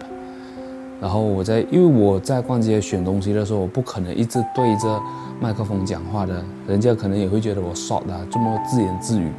[1.02, 5.00] 然后我在，因为我在逛街选东西的时候，我不可能一直对着
[5.42, 9.30] 麦克风讲话的，人家可能也会觉得我 short 啊，这么自言自语，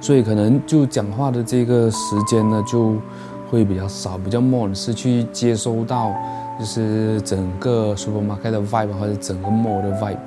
[0.00, 2.94] 所以可能就讲话的这个时间呢，就。
[3.50, 6.12] 会比较少，比较 more 是去接收到，
[6.58, 10.18] 就是整个 supermarket 的 vibe 或者整个 mall 的 vibe。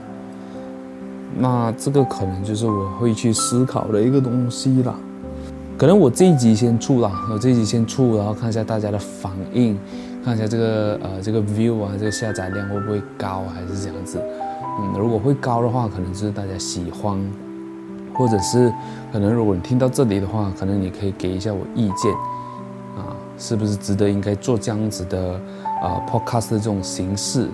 [1.38, 4.96] 那这个可能就是我会去思考的一个东西啦。
[5.78, 9.80] 可能我这一集先出啦，我这一集先出，然后看一下大家的反应，
[10.26, 14.22] 看一下这个呃这个 view 啊，这个下载量会不会高，还是这样子。
[14.82, 17.18] 嗯，如果会高的话，可能就是大家喜欢，
[18.14, 18.74] 或者是
[19.14, 22.14] 可能如果你听到这里的话，可能你可以给一下我意见。
[23.40, 25.34] 是不是值得应该做这样子的
[25.82, 27.48] 啊、呃、podcast 的这种形式，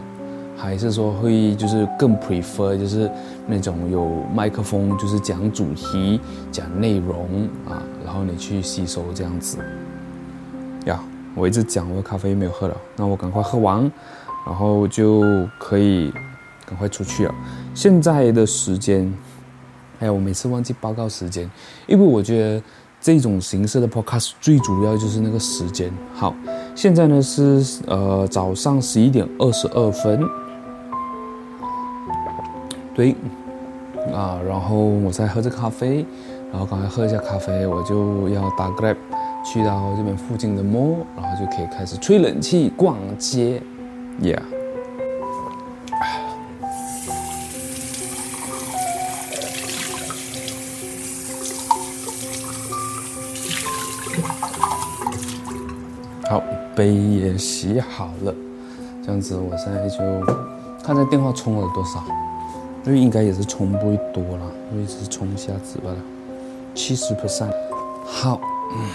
[0.58, 3.10] 还是说会就是更 prefer 就是
[3.46, 6.20] 那种有麦克风，就是讲主题、
[6.52, 9.60] 讲内容啊，然后你去吸收这样子。
[10.86, 11.00] 呀，
[11.36, 13.80] 我一直讲我的咖啡没有喝了，那我赶快喝完，
[14.46, 16.12] 然后就可以
[16.66, 17.36] 赶快出去了。
[17.76, 19.14] 现在的时间，
[20.00, 21.48] 哎呀，我每次忘记报告时间，
[21.86, 22.62] 因为我觉得。
[23.06, 25.93] 这种形式的 podcast 最主要就是那个时间。
[26.16, 26.34] 好，
[26.74, 30.20] 现在呢是呃早上十一点二十二分。
[32.95, 33.16] 对，
[34.12, 36.03] 啊，然后我在喝着咖啡，
[36.51, 38.95] 然后刚才喝一下咖啡，我就要打 Grab
[39.45, 43.62] 去到这边附近的 mall，然后就可以开始吹冷气逛街
[44.20, 44.41] ，Yeah。
[56.28, 56.41] 好，
[56.76, 58.34] 杯也洗好了，
[59.03, 59.99] 这样子我现在就
[60.84, 62.03] 看这电话充了多少，
[62.84, 65.97] 因为应该也是充不会多了，因为只是充一下子罢了，
[66.73, 67.53] 七十 percent。
[68.03, 68.41] 好，
[68.73, 68.89] 嗯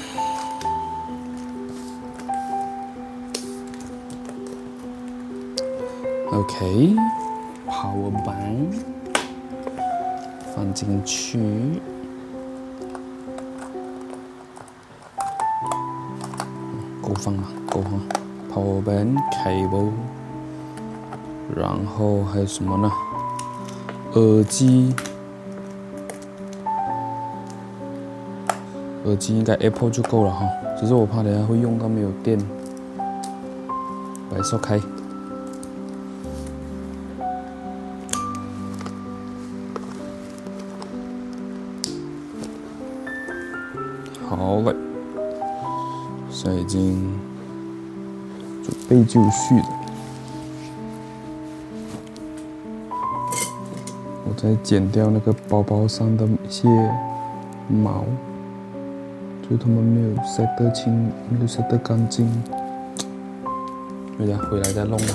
[6.32, 8.74] ，OK，Power bank
[10.54, 11.38] 放进去。
[17.20, 17.44] 放吗？
[17.70, 18.00] 够放。
[18.52, 19.84] Power bank 开包
[21.54, 22.90] 然后还有什么呢？
[24.14, 24.94] 耳机，
[29.04, 30.48] 耳机应该 Apple 就够了哈。
[30.80, 32.38] 只是我怕等下会用到没有电。
[34.30, 34.80] 把手开。
[49.10, 49.66] 就绪了。
[54.24, 56.68] 我再剪掉那个包包上的一些
[57.68, 58.04] 毛，
[59.50, 62.30] 就他们没有晒得清，没有晒得干净。
[64.16, 65.14] 对呀，回来再弄吧。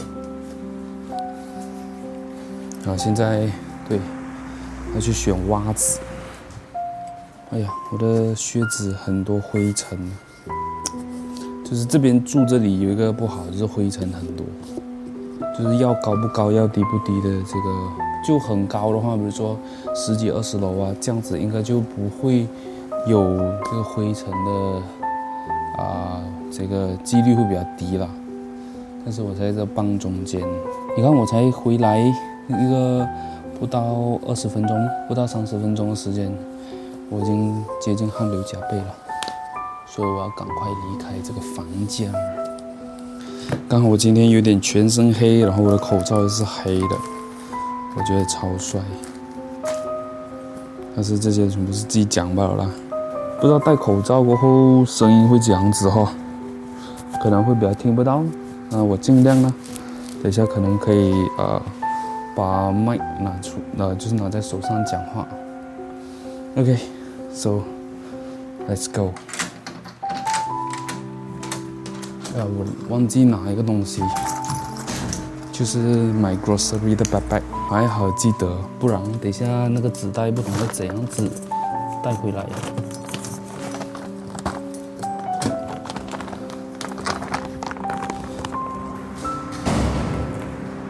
[2.85, 3.49] 好，现在
[3.87, 3.97] 对，
[4.93, 6.01] 要去选袜子。
[7.51, 9.97] 哎呀，我的靴子很多灰尘。
[11.67, 14.45] 就是这边住这里有一个不好，就是灰尘很多，
[15.57, 17.91] 就是要高不高，要低不低的这个，
[18.23, 19.57] 就很高的话，比如说
[19.95, 22.47] 十几二十楼啊，这样子应该就不会
[23.07, 23.19] 有
[23.63, 28.07] 这个灰尘的啊，这个几率会比较低啦。
[29.03, 30.41] 但是我在这半中间，
[30.95, 31.99] 你看我才回来
[32.47, 33.07] 一个
[33.59, 36.31] 不到二十分钟，不到三十分钟的时间，
[37.09, 38.95] 我已经接近汗流浃背了。
[39.95, 42.11] 所以我要赶快离开这个房间。
[43.69, 46.97] 刚好我今天有点全身黑，然后我的口罩也是黑的，
[47.95, 48.81] 我觉得超帅。
[50.93, 52.69] 但是这些全部是自己讲罢了啦，
[53.39, 56.11] 不知道戴口罩过后声音会怎样子哈，
[57.23, 58.21] 可能会比较听不到。
[58.69, 59.53] 那我尽量呢，
[60.21, 61.61] 等一下可能可以呃
[62.35, 65.25] 把麦拿出，呃就是拿在手上讲话。
[66.57, 67.61] OK，so
[68.67, 69.11] let's go。
[72.37, 74.01] 哎，我忘记拿一个东西，
[75.53, 81.31] 就是买 grocery 的 backpack，还好记得，不然等一下那个纸袋不懂得怎样子
[82.03, 82.45] 带回来。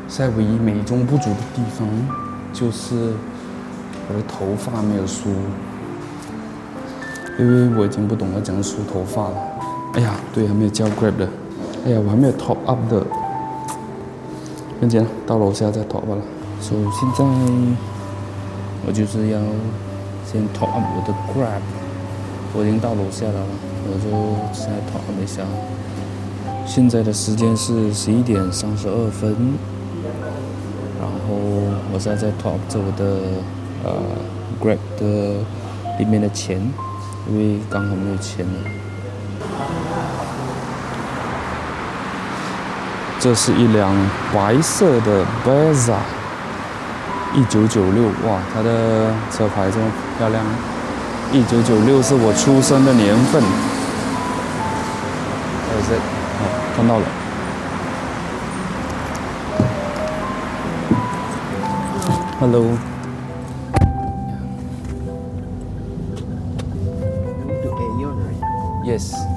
[0.08, 1.88] 在唯一美中不足的地方，
[2.52, 3.14] 就是
[4.10, 5.30] 我的头发没有梳，
[7.38, 9.55] 因为我已经不懂得怎样梳头发了。
[9.96, 11.26] 哎呀，对，还没有叫 Grab 的。
[11.86, 13.06] 哎呀，我还没有 top up 的。
[14.82, 16.22] 跟紧，到楼下再 top up 了。
[16.60, 17.24] 所以现在
[18.86, 19.40] 我就是要
[20.26, 21.62] 先 top up 我的 Grab。
[22.54, 23.40] 我已经到楼下了，
[23.88, 24.10] 我就
[24.54, 25.44] 现在 top up 一下。
[26.66, 29.34] 现在的时间是十一点三十二分。
[31.00, 31.36] 然后
[31.94, 33.20] 我现在在 top 着我的
[33.86, 33.94] 呃
[34.62, 35.38] Grab 的
[36.00, 36.60] 里面的钱，
[37.30, 38.54] 因为刚好没有钱了。
[43.26, 43.92] 这是一辆
[44.32, 45.96] 白色的 Brezza，
[47.34, 49.86] 一九九六，哇，它的车牌这么
[50.20, 50.46] 漂亮，
[51.34, 53.42] 一九九六是我出生的年份。
[56.78, 57.06] 看到了。
[62.40, 62.78] Hello.
[68.86, 69.35] Yes.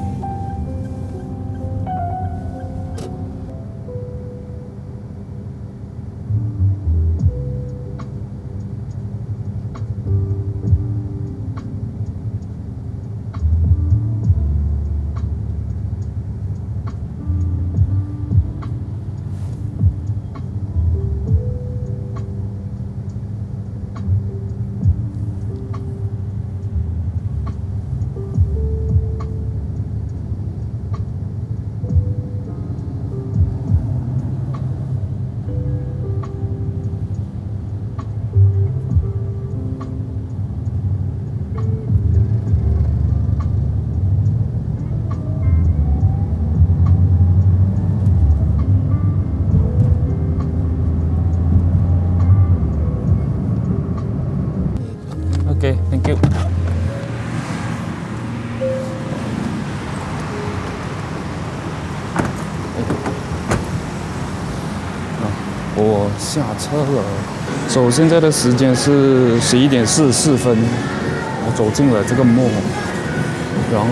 [66.39, 67.03] 下车了。
[67.69, 70.57] 走，现在的时间是十一点四十四分。
[71.45, 72.49] 我走进了这个墓
[73.73, 73.89] 然后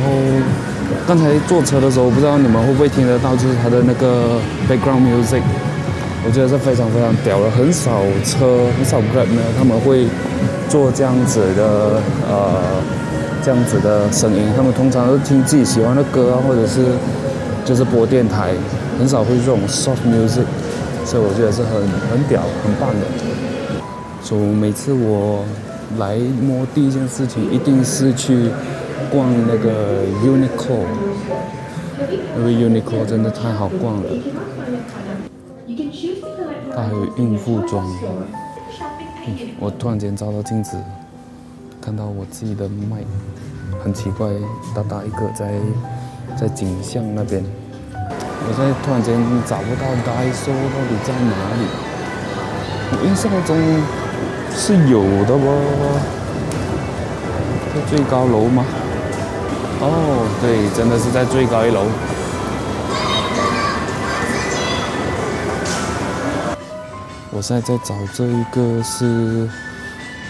[1.06, 4.38] 刚才坐车的时候，不知道你们会不会听得到，就是它的那个
[4.68, 5.42] background music。
[6.24, 10.06] 我觉得是非常非常屌的，很少车，很少 Grab 呢，他们会
[10.68, 12.60] 做这样子的呃
[13.42, 14.42] 这样子的声音。
[14.56, 16.84] 他们通常都听自己喜欢的歌啊，或者是
[17.64, 18.52] 就是播电台，
[18.98, 20.44] 很少会这种 soft music。
[21.06, 23.06] 所以我觉得是很很屌、很棒的。
[24.20, 25.44] 所以每次我
[25.98, 28.50] 来摸第一件事情，一定是去
[29.08, 30.84] 逛那个 Uniqlo，
[32.36, 34.10] 因为 Uniqlo 真的太好逛了。
[36.74, 37.86] 它还有孕妇装。
[39.60, 40.76] 我突然间照到镜子，
[41.80, 42.96] 看到我自己的麦，
[43.82, 44.28] 很奇怪，
[44.74, 45.54] 大大一个在
[46.36, 47.44] 在景象那边。
[48.48, 49.12] 我现在突然间
[49.44, 51.66] 找不到袋鼠到底在哪里？
[52.92, 53.58] 我印象中
[54.54, 55.98] 是有的哦，
[57.74, 58.64] 在最高楼吗？
[59.80, 61.86] 哦，对，真的是在最高一楼。
[67.32, 69.48] 我现在在找这一个是，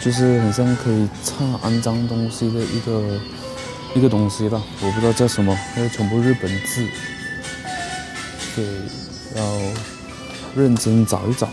[0.01, 3.03] 就是很像可以擦肮脏东西的一个
[3.95, 6.83] 一个东西吧，我不知道叫什么，还有全部日本字。
[8.57, 8.65] 对，
[9.37, 9.43] 要
[10.57, 11.47] 认真找一找。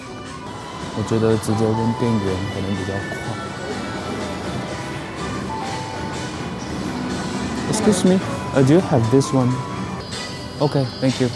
[0.96, 3.14] 我觉得直接问店员可能比较快。
[7.72, 8.20] Excuse me,
[8.56, 9.52] uh, do you have this one?
[10.60, 11.30] Okay, thank you.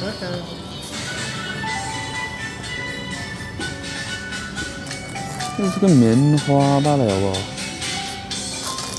[5.57, 7.33] 这是个棉花罢了哦，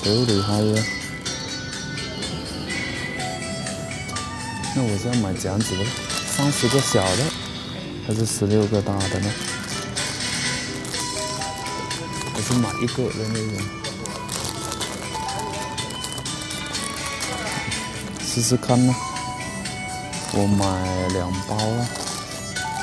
[0.02, 0.84] 好厉害呀！
[4.74, 6.07] 那我是要买这样子的。
[6.38, 7.24] 三十个小的，
[8.06, 9.28] 还是十六个大的呢？
[12.32, 13.64] 还是买一个的那种？
[18.24, 18.94] 试试看呢。
[20.32, 21.84] 我买两包啊。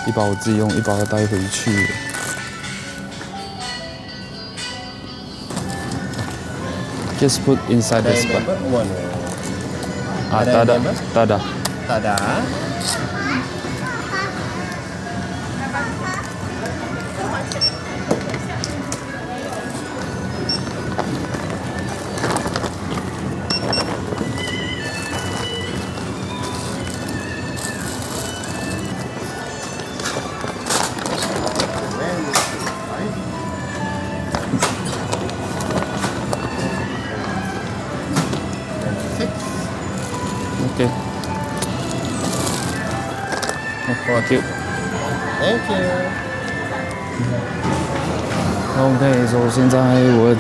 [0.06, 1.90] 一包我自己用，一包要带回去。
[7.22, 8.44] Just put inside the spot.
[10.30, 10.78] Ah, tak ada,
[11.14, 11.40] tak ada.
[11.88, 12.65] Tak ada.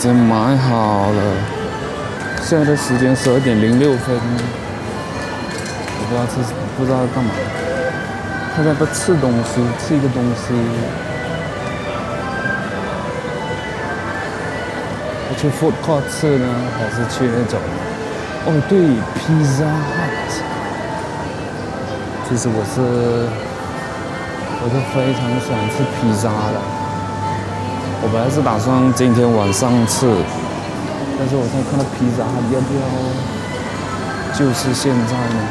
[0.05, 1.21] 经买好了。
[2.43, 4.15] 现在的时间十二点零六分，
[5.97, 7.31] 我不知道吃什么，不知道干嘛。
[8.55, 10.53] 他在不吃东西，吃一个东西。
[15.27, 17.59] 我去 food court 吃呢，还是去那种？
[18.45, 18.77] 哦，对
[19.17, 20.29] ，Pizza Hut。
[22.29, 22.77] 其实我是，
[24.61, 26.74] 我是非常喜欢吃披萨的。
[28.05, 30.05] 我本来是打算今天晚上吃，
[31.17, 32.85] 但是我现在看到披萨还要不要，
[34.37, 35.41] 就是现在呢。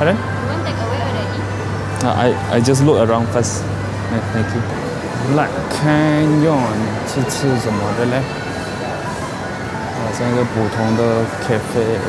[0.00, 0.16] Pardon?
[0.16, 1.44] You want take away already?
[2.00, 3.60] Uh, I I just look around first.
[4.08, 4.64] Yeah, thank you.
[5.36, 6.72] Black Canyon
[7.04, 8.24] 是吃什么的嘞？
[10.00, 12.00] 好像一个普通的 cafe。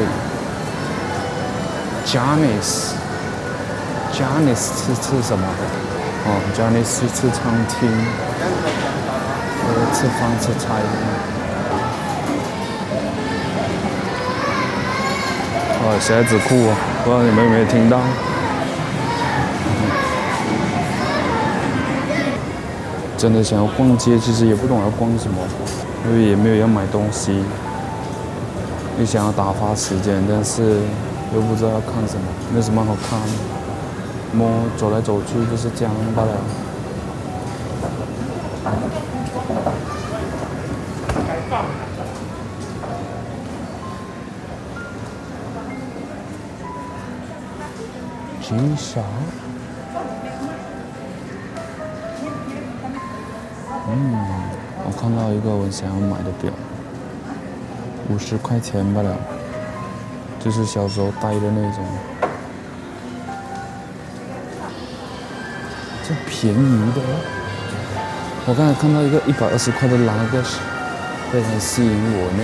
[2.07, 2.95] Janice
[4.15, 5.67] Janice 是吃什么的？
[6.23, 7.91] 哦，Janice 是吃餐厅，
[9.65, 10.81] 呃，吃饭吃菜。
[15.81, 17.99] 哦，鞋子裤啊，不知道你们有没有听到？
[23.17, 25.37] 真的想要逛街，其实也不懂要逛什么，
[26.05, 27.43] 因为也没有要买东西，
[28.97, 30.79] 又想要打发时间，但是
[31.35, 32.23] 又不知道要看什么，
[32.55, 33.19] 没什么好看，
[34.31, 36.31] 摸走来走去就是这样罢了。
[48.79, 49.01] 极少。
[53.91, 54.15] 嗯，
[54.85, 56.49] 我看到一个我想要买的表，
[58.09, 59.17] 五十块钱罢了，
[60.39, 61.83] 就是小时候戴的那种。
[66.07, 67.01] 这便宜的，
[68.47, 70.41] 我刚才看到一个一百二十块的拉格，
[71.31, 72.43] 非常吸引我呢。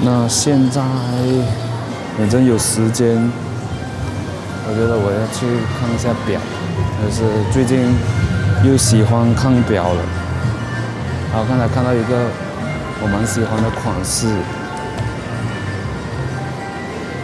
[0.00, 0.80] 那现在
[2.18, 3.14] 反正有时间，
[4.66, 5.46] 我觉得我要去
[5.78, 6.40] 看一下表。
[7.00, 7.94] 就是最近
[8.64, 10.02] 又喜欢看表了，
[11.30, 12.26] 然后刚才看到一个
[13.00, 14.26] 我蛮喜欢的款式，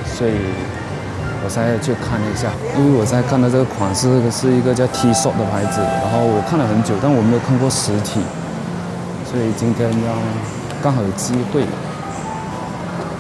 [0.07, 0.33] 所以
[1.43, 2.55] 我现在去看一下。
[2.79, 8.23] 因为我现在看的这个款式是一个叫 Tissot 的牌子，然后我看了很久，但我没有看过实体，
[9.27, 10.15] 所以今天要
[10.81, 11.67] 刚好有机会，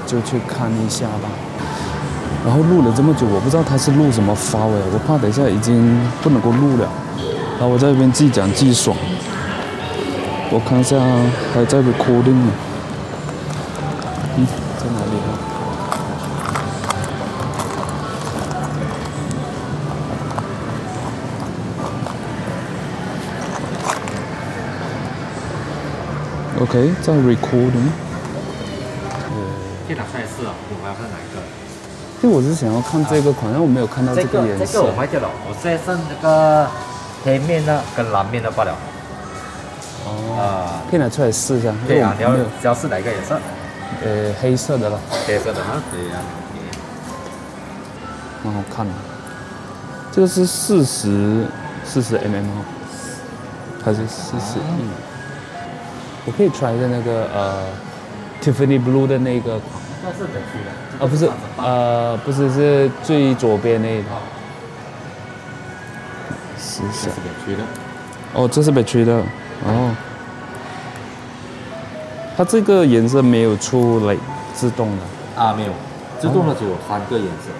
[0.06, 1.26] 就去看一下吧。
[2.44, 6.86] 然后录了这么久，我不知道他是录什么发尾，我怕等一下已经不能够录了。
[7.58, 8.94] 然后我在这边既讲既爽，
[10.50, 10.98] 我看一下
[11.54, 12.52] 还在 recording 呢。
[14.36, 15.28] 嗯，在哪里啊
[26.60, 27.88] ？OK，在 recording。
[29.88, 31.40] 这两块是啊，我还要看哪一个？
[32.34, 34.64] 我是想要看这个款，但我没有看到这个颜色。
[34.66, 36.68] 这个我卖掉了，我现在剩那个
[37.22, 38.76] 黑面的跟蓝面的罢了。
[40.04, 40.34] 哦。
[40.36, 40.82] 啊。
[40.90, 41.72] 可以拿出来试一下。
[41.86, 43.38] 对啊，你要你要试哪个颜色？
[44.04, 44.98] 呃，黑色的了。
[45.24, 45.80] 黑色的哈。
[45.92, 46.16] 对呀。
[48.42, 48.92] 蛮好看的。
[50.10, 51.46] 这个是四十
[51.84, 52.44] 四十 mm
[53.84, 54.88] 还是四十一？
[56.26, 57.62] 我可以 try 一下那个呃
[58.42, 59.60] ，Tiffany Blue 的那个。
[60.04, 60.70] 那是北区的。
[61.00, 63.88] 啊，不是，呃，不是，是最左边那
[66.92, 67.62] 是北区的。
[68.34, 69.14] 哦，这是北区的。
[69.64, 69.96] 哦。
[72.36, 74.16] 它这个颜色没有出来
[74.52, 75.42] 自动的。
[75.42, 75.72] 啊，没有。
[76.20, 77.50] 自动的只有三个颜色。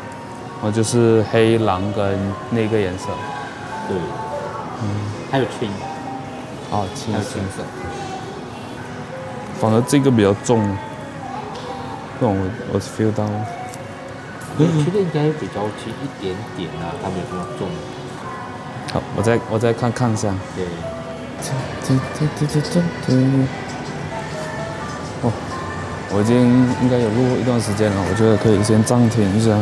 [0.61, 2.19] 哦，就是黑、蓝跟
[2.51, 3.07] 那个颜色。
[3.89, 3.97] 对。
[4.83, 4.89] 嗯。
[5.31, 5.71] 还有青。
[6.71, 7.21] 哦，青色。
[7.21, 7.63] 青色。
[9.61, 10.77] 反而这个比较重。
[12.31, 13.25] 我我是 feel 到。
[14.57, 17.69] 我觉得应该比较轻一点点啊，它没有那么重。
[18.93, 20.33] 好，我再我再看看一下。
[20.55, 20.65] 对。
[25.23, 25.33] 哦，
[26.13, 26.37] 我已经
[26.83, 29.59] 应该有录一段时间了，我觉得可以先暂停一下。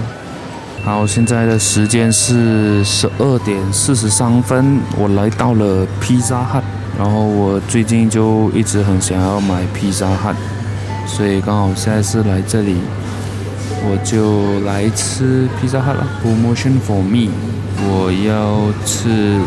[0.84, 6.62] 好，现在的时间是十二点四十三分，我来到了披萨汉，
[6.98, 10.36] 然后我最近就一直很想要买披萨汉，
[11.06, 12.76] 所以刚好现在是来这里，
[13.84, 16.06] 我就来吃披萨汉了。
[16.24, 17.30] Promotion for me，
[17.88, 19.40] 我要吃，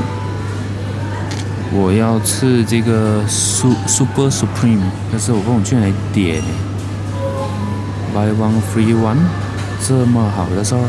[1.74, 4.82] 我要吃这个 Super Supreme，
[5.12, 6.42] 但是我不懂去哪里点
[8.14, 9.18] ，Buy one free one，
[9.86, 10.82] 这么好的事儿。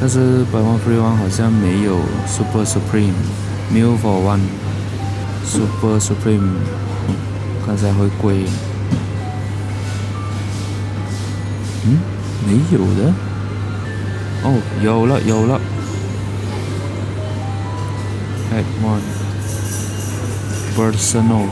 [0.00, 3.12] 但是 Buy One Free One 好像没有 Super Supreme
[3.70, 4.40] Meal for One
[5.44, 6.54] Super Supreme，
[7.66, 8.46] 刚才会贵。
[11.84, 11.98] 嗯，
[12.46, 13.12] 没有的。
[14.42, 15.60] 哦，有了有了。
[18.52, 19.06] Add one
[20.76, 21.46] personal，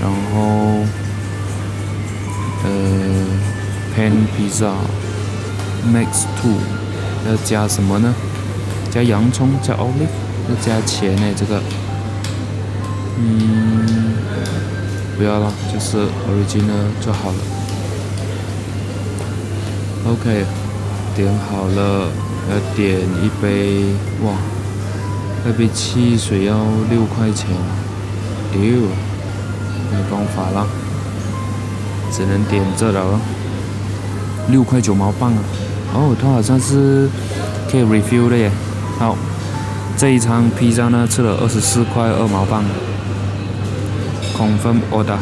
[0.00, 0.84] 然后
[2.64, 2.66] 呃
[3.94, 4.72] ，Pan Pizza
[5.92, 6.58] Max Two。
[7.28, 8.14] 要加什么呢？
[8.88, 10.14] 加洋葱，加 olive，
[10.48, 11.22] 要加钱呢？
[11.36, 11.60] 这个，
[13.18, 14.14] 嗯，
[15.16, 15.96] 不要了，就是
[16.28, 17.38] original 就好了。
[20.08, 20.44] OK，
[21.16, 22.08] 点好了，
[22.48, 23.84] 要点一杯，
[24.24, 24.32] 哇，
[25.44, 26.54] 那杯汽水要
[26.88, 27.48] 六块钱，
[28.52, 28.60] 丢，
[29.90, 30.64] 没办法了，
[32.12, 33.20] 只能点这了，
[34.48, 35.38] 六块九毛半啊。
[35.94, 37.08] 哦，它好像是
[37.68, 38.50] 可以 refill 的耶。
[38.98, 39.16] 好，
[39.96, 42.64] 这一餐披萨呢，吃了二十四块二毛半。
[44.36, 45.18] Confirm order。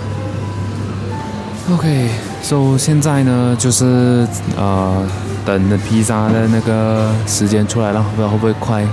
[2.45, 4.26] OK，so 现在呢，就是
[4.57, 5.03] 呃，
[5.47, 8.84] 等的披萨的那个时间出来了，不知道会不会快。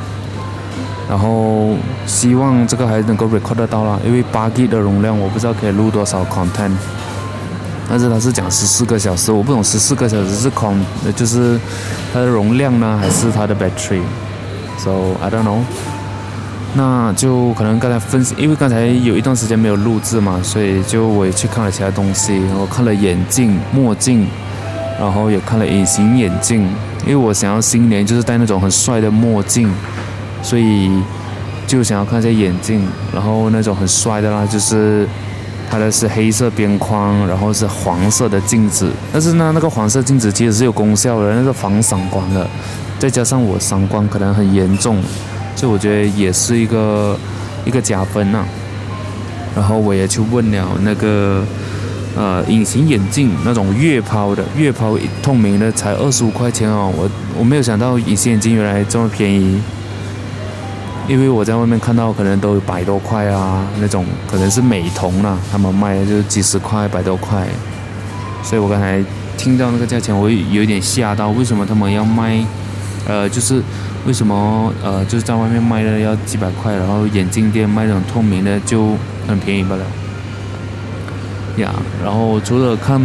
[1.10, 1.76] 然后
[2.08, 6.72] 希望这个还能够 record 得到了，因为八 G 的容量，我不知道可以录多少 content。
[7.90, 10.78] 但是它是讲十四个小时，我不懂十四个小时是 con，，
[11.14, 11.60] 就是
[12.14, 15.60] 它的容量呢，还是它的 battery？So I don't know。
[16.74, 24.26] 那就可能刚才分析，因为刚才有一段时间没有录制嘛，所以就我也去看了其他东西，我看了眼镜、墨镜，
[25.00, 26.62] 然后也看了隐形眼镜，
[27.06, 29.72] 因为我想要新年就是戴那种很帅的墨镜，
[30.42, 30.90] 所以
[31.68, 35.08] 就想要看一下眼镜，然后那种很帅的啦，就是。
[35.74, 42.46] 它的是黑色边框，然后是黄色的镜子，但是呢，那个黄色镜子其实是有功效的，那个防散光的，
[43.00, 45.02] 再加上我散光可能很严重，
[45.56, 47.18] 这我觉得也是一个
[47.66, 48.44] 一个加分呐、
[49.56, 51.44] 然后我也去问了那个
[52.16, 59.62] 呃隐形眼镜那种月抛的，月抛透明的才二十五块钱哦，我我没有想到隐形眼镜原来这么便宜。
[61.08, 67.46] 因为我在外面看到可能都百多块啊，那种可能是美瞳啦，他们卖的就是几十块、百多块，
[68.44, 69.04] 所以我刚才
[69.36, 71.30] 听到那个价钱，我有点吓到。
[71.32, 72.46] 为什么他们要卖？
[73.08, 73.62] 呃，就是
[74.06, 78.96] 为什么呃，就是在外面卖的要几百块，然后眼镜店卖那种透明的就
[79.28, 79.86] 很便宜罢了。
[81.58, 81.72] 呀，
[82.04, 83.00] 然后除了看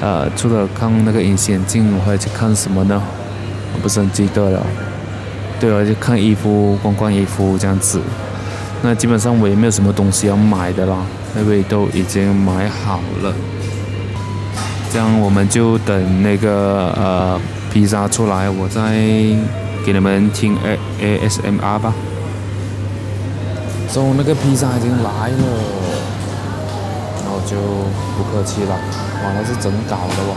[0.00, 3.02] 呃，除了看那个隐形眼镜，我还去看什么呢？
[3.72, 4.66] 我不是很记得了。
[5.58, 8.00] 对啊，就看衣服，逛逛衣服这样子。
[8.82, 10.96] 那基本上我也没有什么东西要买的啦，
[11.38, 13.32] 因为都已经买好了。
[14.92, 17.40] 这样我们就等那个呃
[17.72, 18.80] 披萨出来，我再
[19.84, 21.94] 给你们听 A A S M R 吧。
[23.92, 25.44] 中午那个披萨已经来了，
[27.22, 27.56] 然后就
[28.16, 28.74] 不客气了。
[28.74, 30.36] 哇，它是整搞的哇！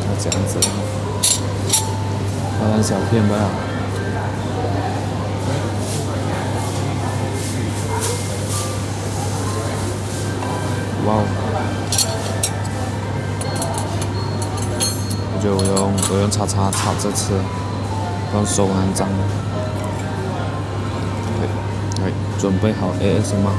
[0.00, 0.58] 要这样子。
[2.82, 3.34] 小片吧。
[11.06, 11.16] 哇哦！
[16.08, 17.32] 我用叉叉叉着吃
[18.32, 19.08] 刚收完帐
[21.38, 21.48] 对，
[22.04, 23.50] 来准备好 as 吗？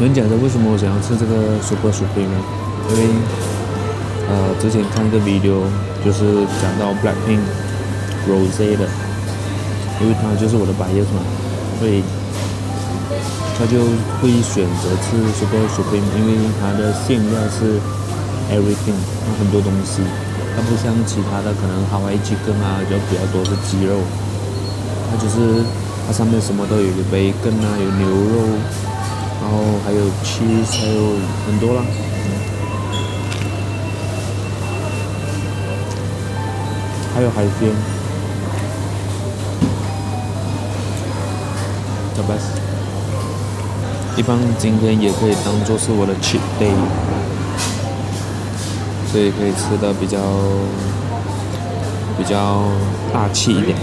[0.00, 2.40] 有人讲的为什么我想要吃这个 Super Supreme 呢？
[2.88, 3.04] 因为
[4.32, 5.60] 呃之前看一个 video
[6.00, 7.44] 就是讲到 Blackpink
[8.24, 8.88] Rose 的，
[10.00, 11.20] 因为它就是我的白叶嘛，
[11.76, 12.00] 所以
[13.60, 13.76] 他就
[14.24, 17.76] 会选择吃 Super Supreme，因为它的馅料是
[18.48, 18.96] everything，
[19.28, 20.00] 它很多东西，
[20.56, 24.00] 它不像其他的可能 Hawaii Chicken 啊，就比较多是鸡肉，
[25.12, 25.60] 它就是
[26.08, 28.48] 它上面什么都有，有培根啊，有牛肉，
[29.50, 30.44] 然后还有吃
[30.78, 31.82] 还有很多啦。
[37.12, 37.74] 还有海鲜。
[44.16, 46.70] 一般今天也可以当做是我的 cheat day，
[49.10, 50.18] 所以可以吃的比较
[52.18, 52.62] 比较
[53.12, 53.76] 大气一点。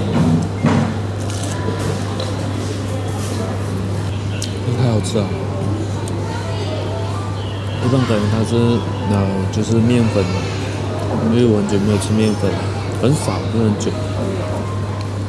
[4.79, 5.46] 太好吃了！
[7.89, 8.55] 这种感觉它是
[9.09, 9.15] 呃
[9.51, 10.43] 就是面粉嘛，
[11.31, 12.51] 因为我很久没有吃面粉。
[12.99, 13.91] 很少，不很久，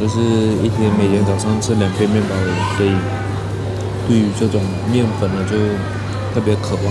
[0.01, 0.19] 就是
[0.65, 2.35] 一天每天早上吃两片面包，
[2.79, 2.89] 所以
[4.09, 4.59] 对于这种
[4.91, 5.53] 面粉呢，就
[6.33, 6.89] 特别渴望。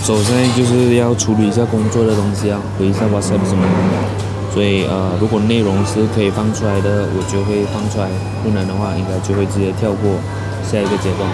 [0.00, 4.54] 首先就是要处理一下工作的东西啊，回一下 WhatsApp 什么的。
[4.54, 8.06] 所以呃，如果内容是可以放出来的，我就会放出来；
[8.44, 10.14] 不能的话，应该就会直接跳过
[10.62, 11.28] 下一个阶段。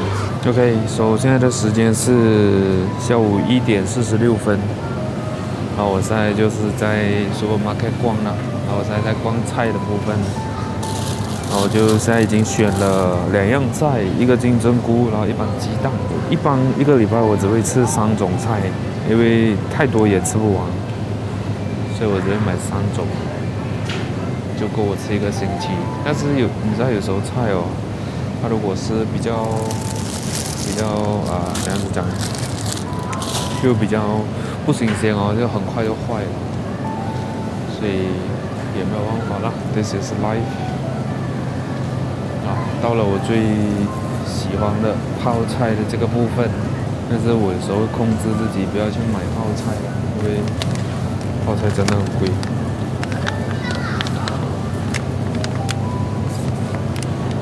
[0.47, 4.59] OK，so 现在的时间是下午一点四十六分。
[5.77, 8.35] 然后我现在就是在 supermarket 逛了，
[8.65, 10.17] 然后我现在在逛菜的部分，
[11.51, 15.91] 然后我就现在已经选了两样菜，一个金针菇，然后一般鸡蛋。
[16.31, 18.61] 一般一个礼拜我只会吃三种菜，
[19.11, 20.65] 因为太多也吃不完，
[21.99, 23.05] 所以我只会买三种，
[24.59, 25.69] 就够我吃一个星期。
[26.05, 27.67] 但是有你知道有时候菜哦，
[28.41, 29.47] 它如果是比较
[30.69, 30.85] 比较
[31.33, 32.05] 啊，这样子讲，
[33.63, 34.21] 就比较。
[34.67, 36.29] 不新鲜哦，就很快就坏了，
[37.73, 38.05] 所以
[38.77, 39.49] 也没有办法啦。
[39.73, 40.45] This is life。
[42.45, 42.53] 啊，
[42.83, 43.49] 到了我最
[44.29, 44.93] 喜欢的
[45.25, 46.51] 泡菜的这个部分，
[47.09, 49.73] 但是我有时候会控制自己不要去买泡菜，
[50.21, 50.45] 因为
[51.47, 52.29] 泡菜真的很贵。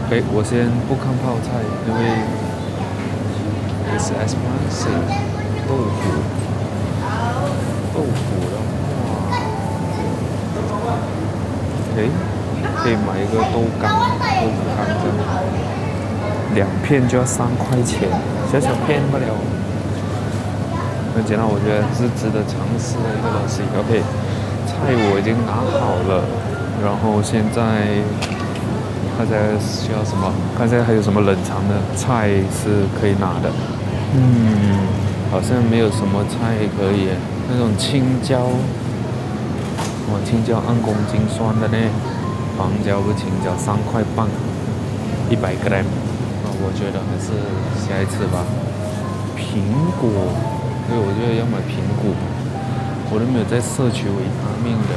[0.07, 1.59] OK，我先不看泡菜，
[1.91, 2.22] 因为
[3.97, 5.09] it's expensive，
[5.66, 6.01] 豆腐。
[7.94, 8.55] 豆腐的
[10.68, 11.01] 话，
[11.97, 11.99] 诶，
[12.76, 13.88] 可以买一个豆干，
[14.20, 15.20] 豆腐干真的，
[16.55, 18.11] 两片就要三块钱，
[18.53, 19.24] 小小片不了。
[21.14, 23.62] 那简单我觉得是值得尝试的一个东西。
[23.78, 24.03] OK，
[24.66, 26.22] 菜我已经拿好了，
[26.84, 28.05] 然后现在
[29.16, 33.49] 看一下需要什么，看一下还有什么冷藏的菜是可以拿的。
[34.19, 34.89] 嗯，
[35.31, 37.09] 好像没有什么菜可以。
[37.49, 38.47] 那种青椒，
[40.09, 41.77] 哇，青椒按公斤算的呢，
[42.57, 44.27] 黄椒不青椒，三块半，
[45.29, 45.85] 一百 gram，
[46.43, 47.29] 那我觉得还是
[47.87, 48.43] 下一次吧。
[49.37, 49.61] 苹
[50.01, 50.11] 果，
[50.89, 52.11] 对，我觉得要买苹果，
[53.11, 54.97] 我都没有在摄取维他命的，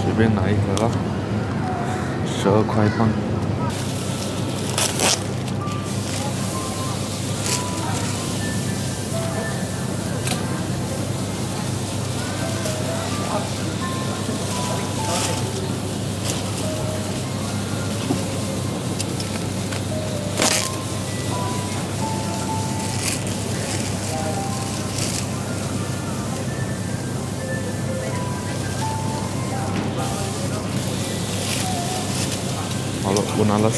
[0.00, 0.88] 随便拿一盒，
[2.24, 3.23] 十二块半。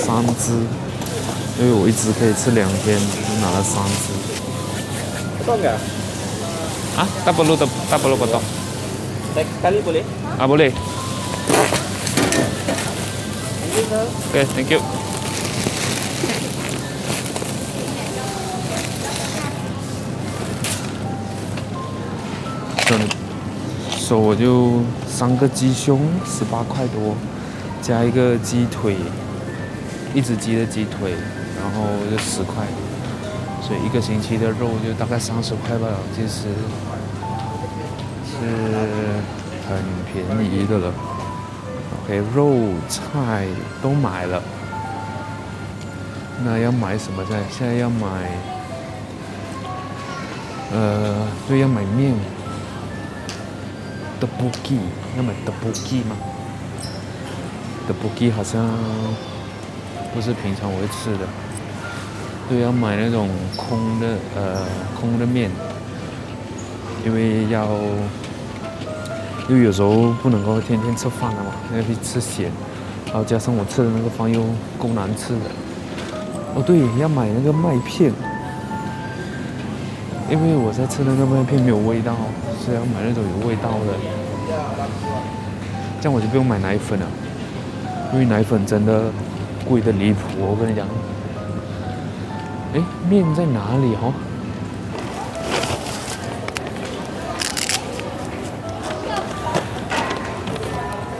[0.06, 0.52] 三只，
[1.58, 4.14] 因为我一只可以吃两天，就拿了三只。
[5.44, 5.68] 多少？
[6.96, 7.08] 啊？
[7.24, 8.40] 大不鲁的，大不鲁不多。
[9.34, 10.04] 来，咖喱不哩？
[10.38, 10.72] 啊，不哩。
[14.32, 14.80] 对，Thank you。
[22.86, 23.00] 所以，
[23.98, 27.16] 所以我就三个鸡胸，十八块多，
[27.82, 28.94] 加一个鸡腿。
[30.16, 31.12] 一只鸡的鸡腿，
[31.60, 32.64] 然后就十块，
[33.60, 36.28] 所以一个星期的肉就大概三十块吧，其实
[38.24, 38.38] 是
[39.68, 39.76] 很
[40.10, 40.90] 便宜的了。
[42.02, 43.46] OK，肉菜
[43.82, 44.42] 都买了，
[46.42, 47.42] 那要买什么菜？
[47.50, 48.06] 现在要买，
[50.72, 52.14] 呃，对，要买面。
[54.18, 54.78] 德不记
[55.18, 56.16] 要买 Tteokbokki 吗
[57.86, 58.66] ？Tteokbokki 好像。
[60.16, 61.28] 不是平常我会吃的，
[62.48, 64.64] 对，要买那种空的呃
[64.98, 65.50] 空的面，
[67.04, 67.68] 因为要，
[69.46, 72.50] 因为有时候不能够天天吃饭了嘛，要去吃咸，
[73.08, 74.40] 然后加上我吃的那个饭又
[74.78, 75.50] 够难吃的。
[76.54, 78.10] 哦，对，要买那个麦片，
[80.30, 82.16] 因为我在吃那个麦片没有味道，
[82.64, 83.92] 是要买那种有味道的。
[86.00, 87.06] 这样我就不用买奶粉了，
[88.14, 89.12] 因为奶粉真的
[89.68, 90.20] 贵的离谱。
[90.38, 90.86] 我跟你讲，
[92.74, 94.12] 哎，面在哪里哦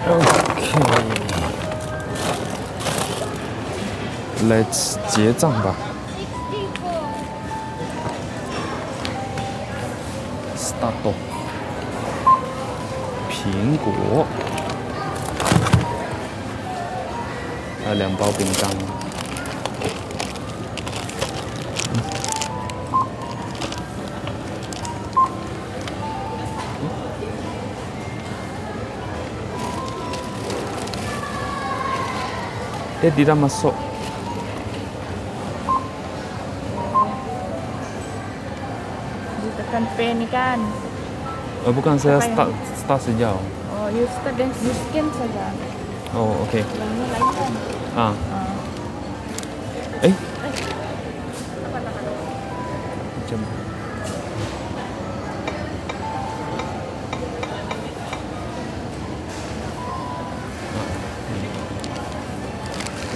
[0.09, 0.79] OK，
[4.49, 4.63] 来
[5.09, 5.75] 结账吧。
[18.18, 18.70] 包饼干。
[33.02, 33.74] Eh, tidak masuk.
[39.42, 40.62] Ditekan pay ni kan.
[41.66, 43.42] Oh, bukan saya Apa yang- start start sejauh.
[43.74, 45.50] Oh, you start dan you scan saja.
[46.14, 46.62] Oh, okey.
[46.62, 47.75] Yang ni lain kan.
[47.97, 48.15] 啊。
[50.03, 50.13] 哎。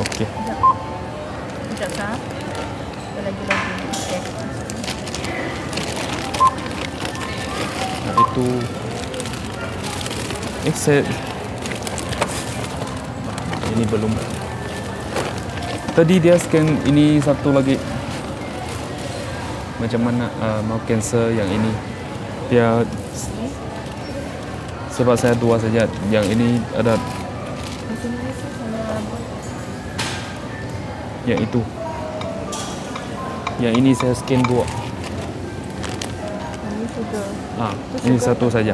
[0.01, 0.25] Okay.
[0.25, 0.59] Sekejap.
[1.77, 2.17] Sekejap, sah.
[3.21, 3.73] Lagi-lagi.
[8.09, 8.47] Nah Itu.
[10.65, 11.30] Eh, saya...
[16.01, 17.77] Tadi dia scan ini satu lagi
[19.77, 21.69] Macam mana uh, mau cancel yang ini
[22.49, 22.81] Dia
[24.97, 26.97] Sebab saya dua saja Yang ini ada
[31.29, 31.61] yang itu
[33.61, 34.65] Yang ini saya scan dua
[36.65, 37.25] Yang ni sudah.
[37.61, 37.77] Ah,
[38.09, 38.33] ini sugar.
[38.33, 38.73] satu saja.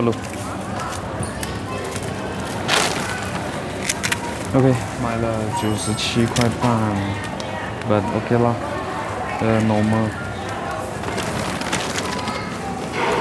[0.00, 0.12] Ah, tak perlu.
[4.54, 5.28] OK，买了
[5.60, 6.70] 九十七块半
[7.88, 8.54] ，but OK 啦，
[9.40, 10.08] 呃，normal。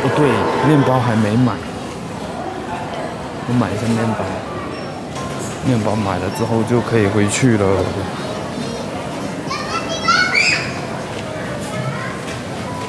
[0.01, 0.25] 哦对，
[0.67, 1.51] 面包还没买，
[3.47, 4.23] 我买一下面包，
[5.67, 7.65] 面包买了之后就可以回去了。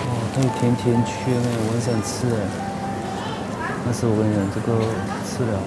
[0.07, 2.70] 哦，对，甜甜圈哎，我很想吃哎。
[3.93, 4.79] 但是我跟你讲，这个
[5.27, 5.59] 吃了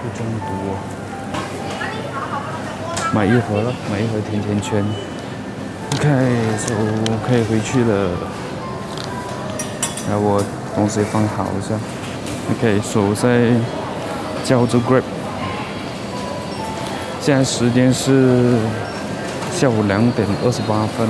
[0.00, 0.72] 会中毒哦。
[3.12, 4.82] 买一盒了，买一盒甜甜圈。
[5.96, 6.08] OK，
[6.66, 6.74] 就
[7.28, 8.08] 可以回去了。
[10.08, 10.42] 然后我
[10.74, 11.78] 东西放好一下。
[12.52, 13.52] OK，手在
[14.42, 15.02] 叫着 Grab。
[17.20, 18.56] 现在时间是
[19.52, 21.06] 下午两点二十八分。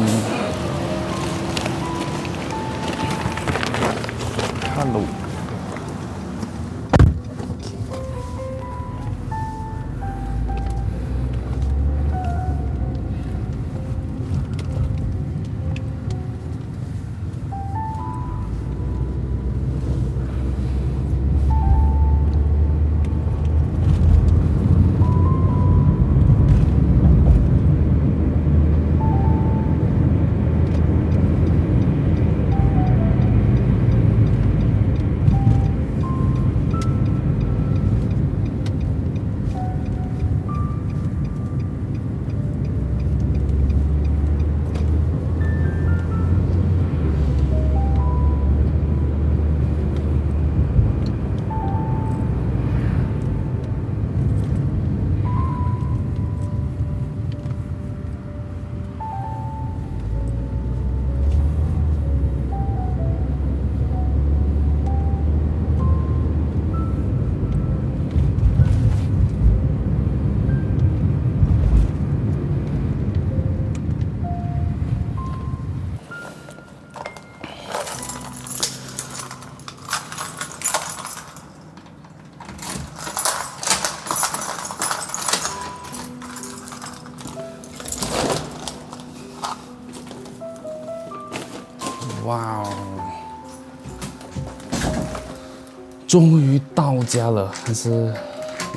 [96.06, 98.14] 终于到家了，但是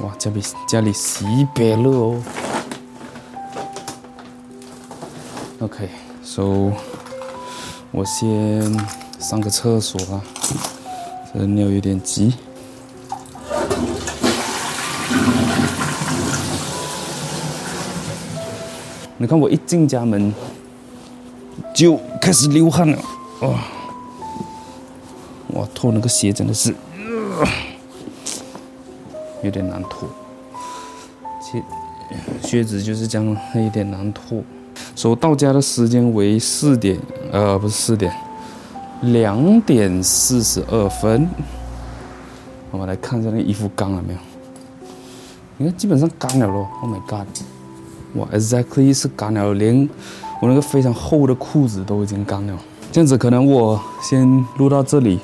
[0.01, 2.23] 哇，家里家里洗白了哦。
[5.59, 6.71] OK，so
[7.91, 8.61] 我先
[9.19, 10.21] 上个厕所啊，
[11.33, 12.33] 这尿有点急。
[19.19, 20.31] 你看我一进家门
[21.73, 22.97] 就开始流汗了，
[23.41, 23.59] 哇！
[25.57, 26.73] 哇，脱那个鞋真的是，
[29.41, 30.07] 有点难脱。
[31.41, 31.63] 鞋
[32.43, 34.43] 靴子就是这样，有点难脱。
[34.95, 36.99] 说到家的时间为四点，
[37.31, 38.13] 呃，不是四点，
[39.01, 41.27] 两点四十二分。
[42.69, 44.19] 我们来看一下那衣服干了没有？
[45.57, 46.67] 你看，基本上干了咯。
[46.83, 47.27] Oh my god！
[48.13, 49.89] 哇，exactly 是干了，连
[50.39, 52.55] 我那个非常厚的裤子都已经干了。
[52.91, 55.19] 这样子可能我先录到这里，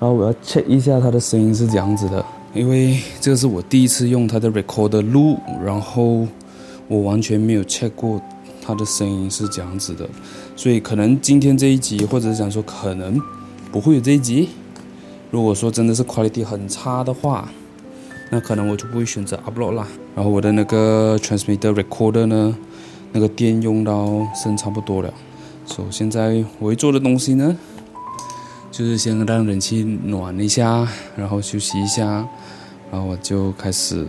[0.00, 6.26] 然后我要 check 一下它的声音是这样子的，因为这个是我第一次用它的 recorder 录，然后
[6.88, 8.20] 我完全没有 check 过
[8.60, 10.08] 它的声音是这样子的，
[10.56, 13.20] 所以可能今天这一集，或者是讲说可能
[13.72, 14.48] 不会有这一集。
[15.30, 17.50] 如果说真的是 quality 很差的话，
[18.30, 19.86] 那可能我就不会选择 upload 啦。
[20.14, 22.56] 然后我的那个 transmitter recorder 呢，
[23.12, 25.12] 那个电用到剩差不多了。
[25.66, 27.56] 所以现在我会做的东西呢，
[28.76, 30.84] 就是先让人气暖一下，
[31.16, 32.04] 然后休息一下，
[32.90, 34.04] 然后我就开始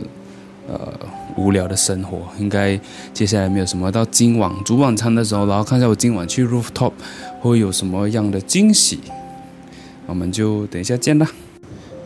[0.68, 0.92] 呃
[1.38, 2.24] 无聊的生活。
[2.40, 2.76] 应该
[3.14, 3.92] 接下来没有什么。
[3.92, 6.94] 到今晚煮晚餐的时候，然后看一下我今晚去 rooftop
[7.42, 9.02] 会有什么样的惊喜。
[10.08, 11.28] 我们就等一下见啦。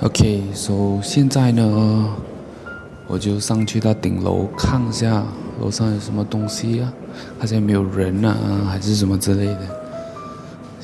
[0.02, 2.14] OK，so 现在呢，
[3.08, 5.24] 我就上去到顶楼看一下
[5.62, 6.92] 楼上有什么东西啊，
[7.40, 9.79] 好像没有人啊，还是什么之类的。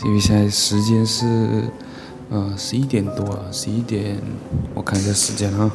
[0.04, 1.64] 因为现在时间是，
[2.30, 4.18] 呃，十一点多了，十一点，
[4.74, 5.72] 我看一下时间啊，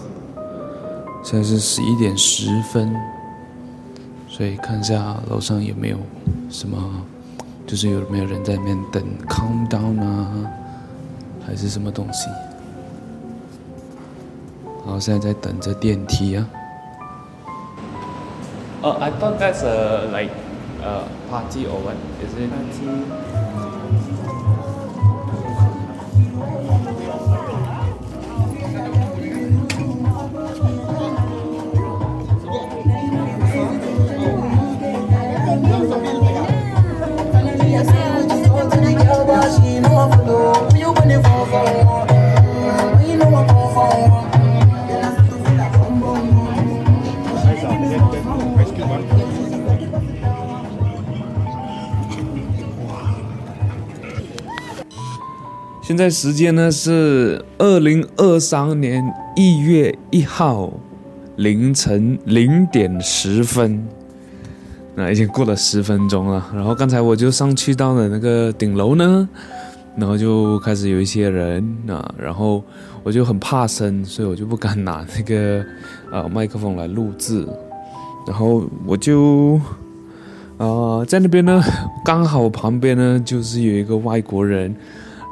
[1.25, 2.95] 现在是十一点十分，
[4.29, 5.97] 所以看一下楼上有没有
[6.49, 6.79] 什么，
[7.67, 10.29] 就是有没有人在那边等 countdown 啊，
[11.45, 12.29] 还是什么东西。
[14.84, 16.49] 然后现在在等着电梯啊。
[18.83, 20.33] 哦、uh,，I thought that's a like
[20.83, 21.97] a party or what?
[22.22, 22.49] Is it?
[22.49, 23.70] Party.
[55.91, 59.03] 现在时间呢是二零二三年
[59.34, 60.72] 一月一号
[61.34, 63.84] 凌晨零点十分，
[64.95, 66.46] 那已经过了十分钟了。
[66.54, 69.29] 然后刚才我就上去到了那个顶楼呢，
[69.96, 72.62] 然后就开始有一些人啊，然后
[73.03, 75.64] 我就很怕生，所以我就不敢拿那个
[76.12, 77.45] 呃麦克风来录制，
[78.29, 79.61] 然后我就
[80.57, 81.61] 啊、在那边呢，
[82.04, 84.72] 刚好旁边呢就是有一个外国人。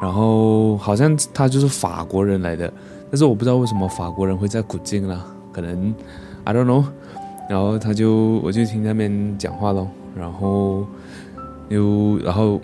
[0.00, 2.72] 然后好像他就是法国人来的，
[3.10, 5.94] 但是我不知道为什么法国人会在古晋啦，可能
[6.44, 6.84] I don't know。
[7.48, 10.86] 然后他就我就听那边讲话咯，然后
[11.70, 12.60] 又然后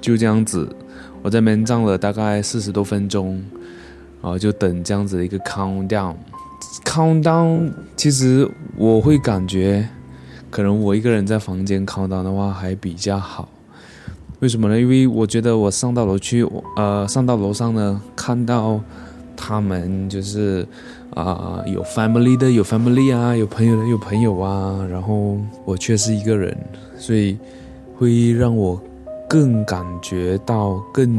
[0.00, 0.66] 就这样子，
[1.22, 3.34] 我在那边站了大概四十多分钟，
[4.22, 6.14] 然后就等这样子的一个 countdown。
[6.84, 9.86] countdown 其实我会感觉，
[10.50, 13.48] 可能我一个人在房间 countdown 的话还比较好。
[14.40, 14.80] 为什么呢？
[14.80, 18.80] 因为我觉得我上到楼去，呃，上到楼上呢，看到
[19.36, 20.66] 他们就是
[21.10, 25.36] 啊、有 family 的有 family 啊，有朋友的有朋友啊，然后
[25.66, 26.56] 我却是一个人，
[26.96, 27.36] 所以
[27.98, 28.80] 会让我
[29.28, 31.18] 更感觉到更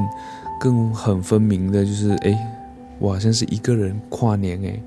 [0.60, 2.35] 更很分明的，就是诶，
[2.98, 4.81] 我好像是一个人跨年诶，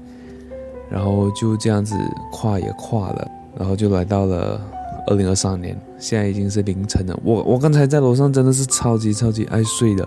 [0.91, 1.95] 然后就这样子
[2.33, 4.61] 跨也跨了，然后就来到了。
[5.07, 7.19] 二零二三年，现在已经是凌晨了。
[7.25, 10.07] 我我刚才在楼上真的是超级超级爱睡的，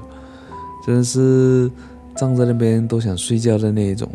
[0.85, 1.71] 真的是
[2.15, 4.07] 站在那边都想睡觉的那一种。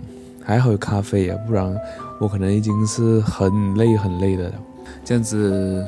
[0.44, 1.76] 还好有咖啡啊，不然
[2.20, 4.54] 我可能已经是很累很累的了。
[5.04, 5.84] 这样子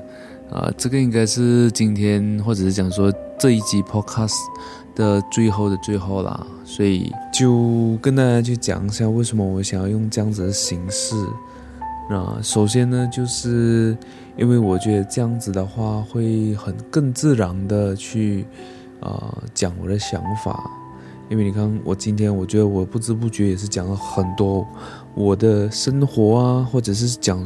[0.51, 4.39] 啊、这个应该是今天或者是讲说这一集 podcast
[4.97, 11.15] 的最后的最后啦，所以就跟大家去讲一下为什么我想要用这样子的形式。
[12.11, 13.97] 那首先呢，就是
[14.37, 18.45] 因为我觉得这样子的话会很更自然的去，
[19.01, 20.71] 啊、呃讲我的想法，
[21.29, 24.67] 因为你看我今天，我觉得我不知不觉也是讲了很多
[25.15, 27.39] 我的生活啊，或者是讲，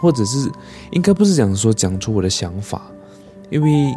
[0.00, 0.50] 或者是
[0.92, 2.82] 应该不是讲说讲出我的想法，
[3.50, 3.92] 因为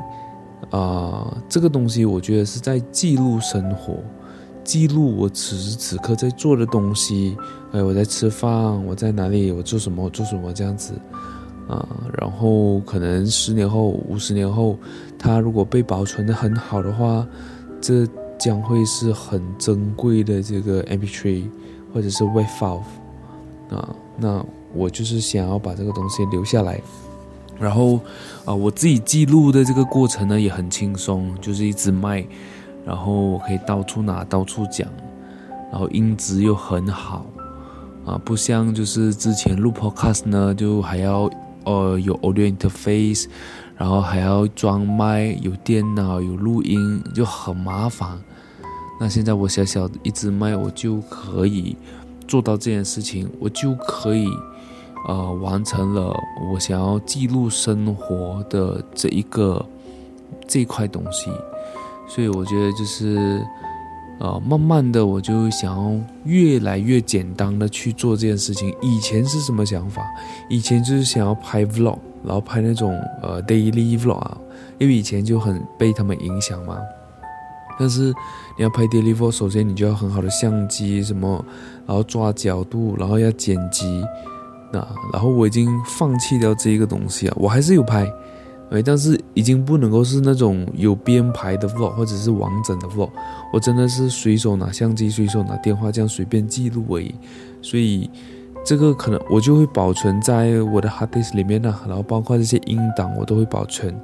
[0.71, 3.95] 啊、呃、这个东西我觉得是在记录生活。
[4.61, 7.35] 记录我此时此刻在做的东西，
[7.71, 8.51] 哎，我在吃饭，
[8.85, 10.93] 我在哪里，我做什么，我做什么这样子，
[11.70, 11.88] 啊，
[12.18, 14.76] 然后可能十年后、五十年后，
[15.20, 17.26] 它如果被保存得很好的话，
[17.80, 18.08] 这
[18.40, 21.44] 将会是很珍贵的这个 MP3
[21.94, 22.82] 或者是 WAV file，
[23.70, 24.44] 啊，那
[24.74, 26.82] 我就是想要把这个东西留下来，
[27.60, 28.00] 然后
[28.46, 32.26] 啊，我自己记录的这个过程呢也很轻松，就是一直卖。
[32.86, 34.88] 然后我可以到处拿，到处讲，
[35.70, 37.26] 然后音质又很好，
[38.04, 41.30] 啊，不像就是之前录 podcast 呢，就还要
[41.64, 43.26] 呃有 audio interface，
[43.77, 48.19] 然后还要装麦，有电脑，有录音，就很麻烦。
[48.99, 51.77] 那现在我小小的一支麦，我就可以
[52.27, 54.27] 做到这件事情，我就可以
[55.07, 56.14] 呃完成了
[56.52, 59.65] 我想要记录生活的这一个
[60.48, 61.31] 这块东西。
[62.07, 63.45] 所以我觉得就是，
[64.20, 68.76] 呃，慢慢的我就想要越来越简单的去做这件事情。
[68.82, 70.04] 以前是什么想法？
[70.50, 74.38] 以前就是想要拍 vlog，然后拍那种呃 daily vlog 啊，
[74.78, 76.78] 因为以前就很被他们影响嘛。
[77.80, 78.14] 但是
[78.58, 81.44] 你要拍 daily vlog，首先你就要很好的相机什么，
[81.88, 84.04] 然后抓角度，然后要剪辑，
[84.70, 88.06] 那然后我已经放弃掉这一个东西啊，我还是有拍。
[88.72, 93.10] 哎，但是已经不能够是那种有编排的 vlog，或者是完整的 vlog。
[93.52, 97.16] 我真的是随手拿相机，随手拿电话，这样随便记录而已。
[97.64, 98.08] 所以
[98.64, 104.00] 这个可能我就会保存在我的 hard disk 里面呢，然后包括这些音档我都会保存。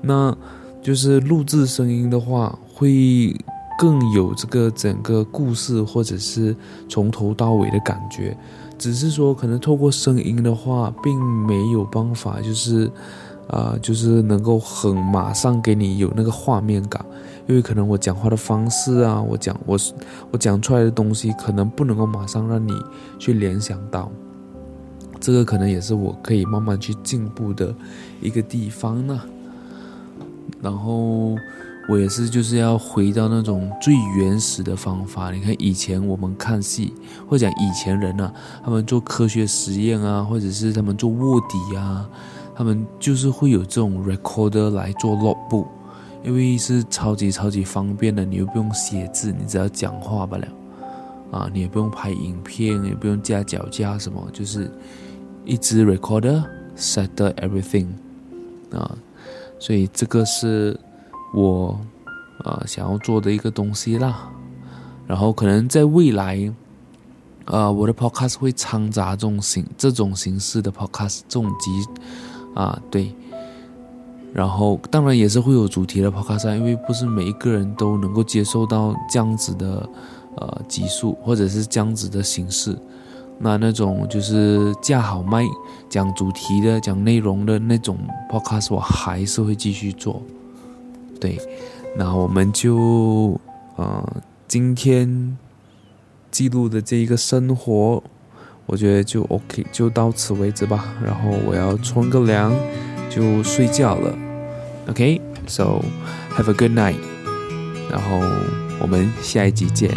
[0.00, 0.34] 那
[0.80, 3.36] 就是录制声音的话，会
[3.78, 6.56] 更有这个整个故事，或者是
[6.88, 8.34] 从头到尾的感觉。
[8.78, 12.90] 只是说可能透过声音的话，并没有办法，就是。
[13.50, 17.04] 啊、就是能够很马上给你有那个画面感，
[17.48, 19.76] 因为可能我讲话的方式啊，我讲我
[20.30, 22.72] 我讲出来的东西，可能不能够马上让你
[23.18, 24.08] 去联想到，
[25.18, 27.74] 这个可能也是我可以慢慢去进步的
[28.20, 29.20] 一个地方呢。
[30.62, 31.34] 然后
[31.88, 35.32] 我也是就是要回到那种最原始的方法。
[35.32, 36.94] 你看以前我们看戏，
[37.28, 38.32] 或者讲以前人啊，
[38.64, 42.08] 他们做科学实验啊，或者是他们做卧底啊。
[42.60, 45.66] 他们就是会有这种 recorder 来做 logo 布
[46.22, 50.46] 因为是超级超级方便的，你又不用写字，你只要讲话罢了，
[51.30, 54.70] 啊，你也不用拍影片，也不用加脚架什么，就是
[55.46, 56.44] 一支 recorder
[56.76, 57.86] set everything，
[58.70, 58.94] 啊，
[59.58, 60.78] 所以这个是
[61.32, 61.80] 我
[62.44, 64.30] 啊想要做的一个东西啦。
[65.06, 66.52] 然后可能在未来，
[67.46, 71.70] 啊，我的 podcast 会掺杂这种形这种形式的 podcast 这种集。
[72.54, 73.14] 啊，对，
[74.32, 79.88] 然后当然也是会有主题的 podcast，因为不是每一个人都能够接受到这样子的
[80.36, 82.76] 呃集数或者是这样子的形式。
[83.38, 85.46] 那那种就是架好麦
[85.88, 87.96] 讲主题的、讲内容的那种
[88.30, 90.20] podcast，我还是会继续做。
[91.18, 91.38] 对，
[91.96, 93.40] 那我们就
[93.76, 95.38] 呃今天
[96.30, 98.02] 记录的这一个生活。
[98.70, 100.94] 我觉得就 OK，就到此为止吧。
[101.04, 102.54] 然后我要冲个凉，
[103.10, 104.16] 就睡觉了。
[104.88, 105.82] OK，so
[106.36, 106.94] have a good night。
[107.90, 108.20] 然后
[108.78, 109.90] 我们下一集见，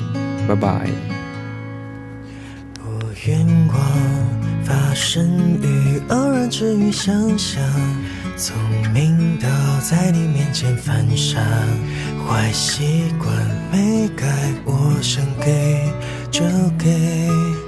[0.47, 0.89] 拜拜。
[2.73, 2.89] 不
[3.27, 3.79] 愿光
[4.65, 5.23] 发生
[5.61, 7.61] 于偶然之余想想，
[8.35, 8.57] 聪
[8.91, 9.47] 明到
[9.81, 11.39] 在你面前犯傻，
[12.27, 13.31] 坏习惯
[13.71, 14.25] 没改，
[14.65, 15.93] 我想给
[16.31, 16.41] 就
[16.79, 17.62] 给。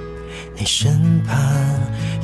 [0.58, 1.36] 你身旁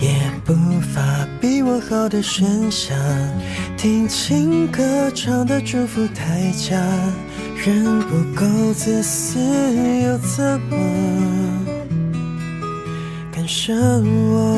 [0.01, 0.09] 也
[0.43, 1.01] 不乏
[1.39, 2.97] 比我好的选项，
[3.77, 6.77] 听情歌唱的祝福太假，
[7.63, 10.77] 人不够自私又怎么
[13.31, 14.57] 干涉我？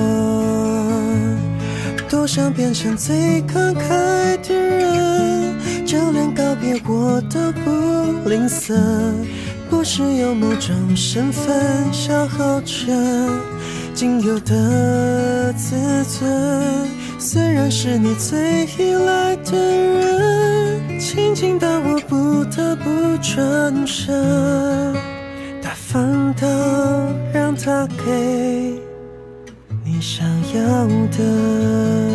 [2.08, 8.72] 多想变成最慷慨的人，就连告别我都不吝啬，
[9.68, 12.92] 不是有某种身份消耗着。
[14.04, 15.74] 仅有的自
[16.04, 16.86] 尊，
[17.18, 24.92] 虽然是你最依赖的人，亲近到我不得不转身，
[25.62, 26.46] 大方到
[27.32, 28.78] 让他给
[29.82, 30.86] 你想要
[31.16, 32.13] 的。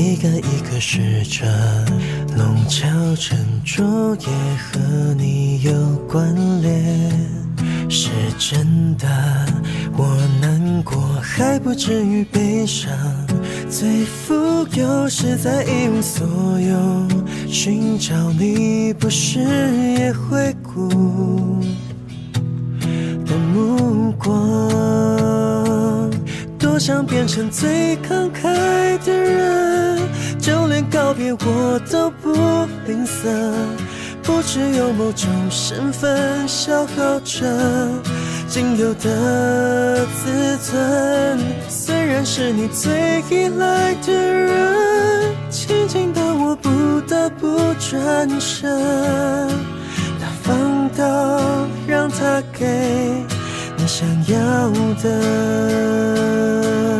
[0.00, 1.46] 一个一个试着。
[2.34, 4.80] 弄巧成拙也和
[5.18, 5.72] 你有
[6.08, 7.10] 关联。
[7.90, 8.08] 是
[8.38, 9.06] 真的，
[9.96, 12.90] 我难过还不至于悲伤，
[13.68, 14.34] 最富
[14.72, 16.26] 有是在一无所
[16.60, 17.08] 有，
[17.48, 19.40] 寻找你不是
[19.98, 20.88] 也会哭
[23.26, 26.10] 的目光，
[26.58, 29.79] 多想变成最慷慨的人，
[30.40, 32.32] 就连告别我都不
[32.86, 33.28] 吝啬。
[34.22, 37.46] 不只有某种身份消耗着
[38.46, 41.38] 仅有的自尊，
[41.68, 48.70] 虽然是你最依赖的人，亲近到我不得不转身，
[50.20, 52.66] 大方到让他给
[53.76, 54.70] 你想要
[55.02, 56.99] 的。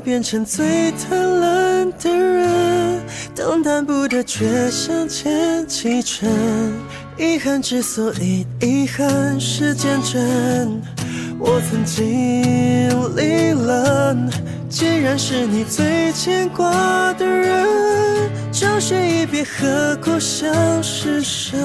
[0.00, 3.00] 变成最贪婪的人，
[3.34, 6.28] 动弹不得却向前启程。
[7.16, 10.82] 遗憾之所以遗憾是见证，
[11.38, 12.42] 我曾经
[13.16, 14.16] 历了。
[14.68, 17.66] 既然是你最牵挂的人，
[18.50, 21.56] 教学一别，何苦想施舍？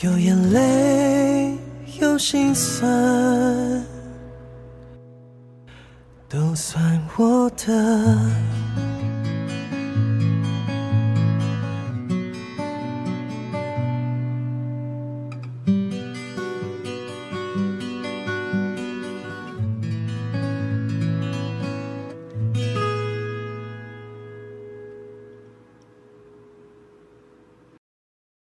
[0.00, 1.56] 有眼泪，
[2.00, 2.86] 有心酸。
[6.28, 8.87] 都算我的。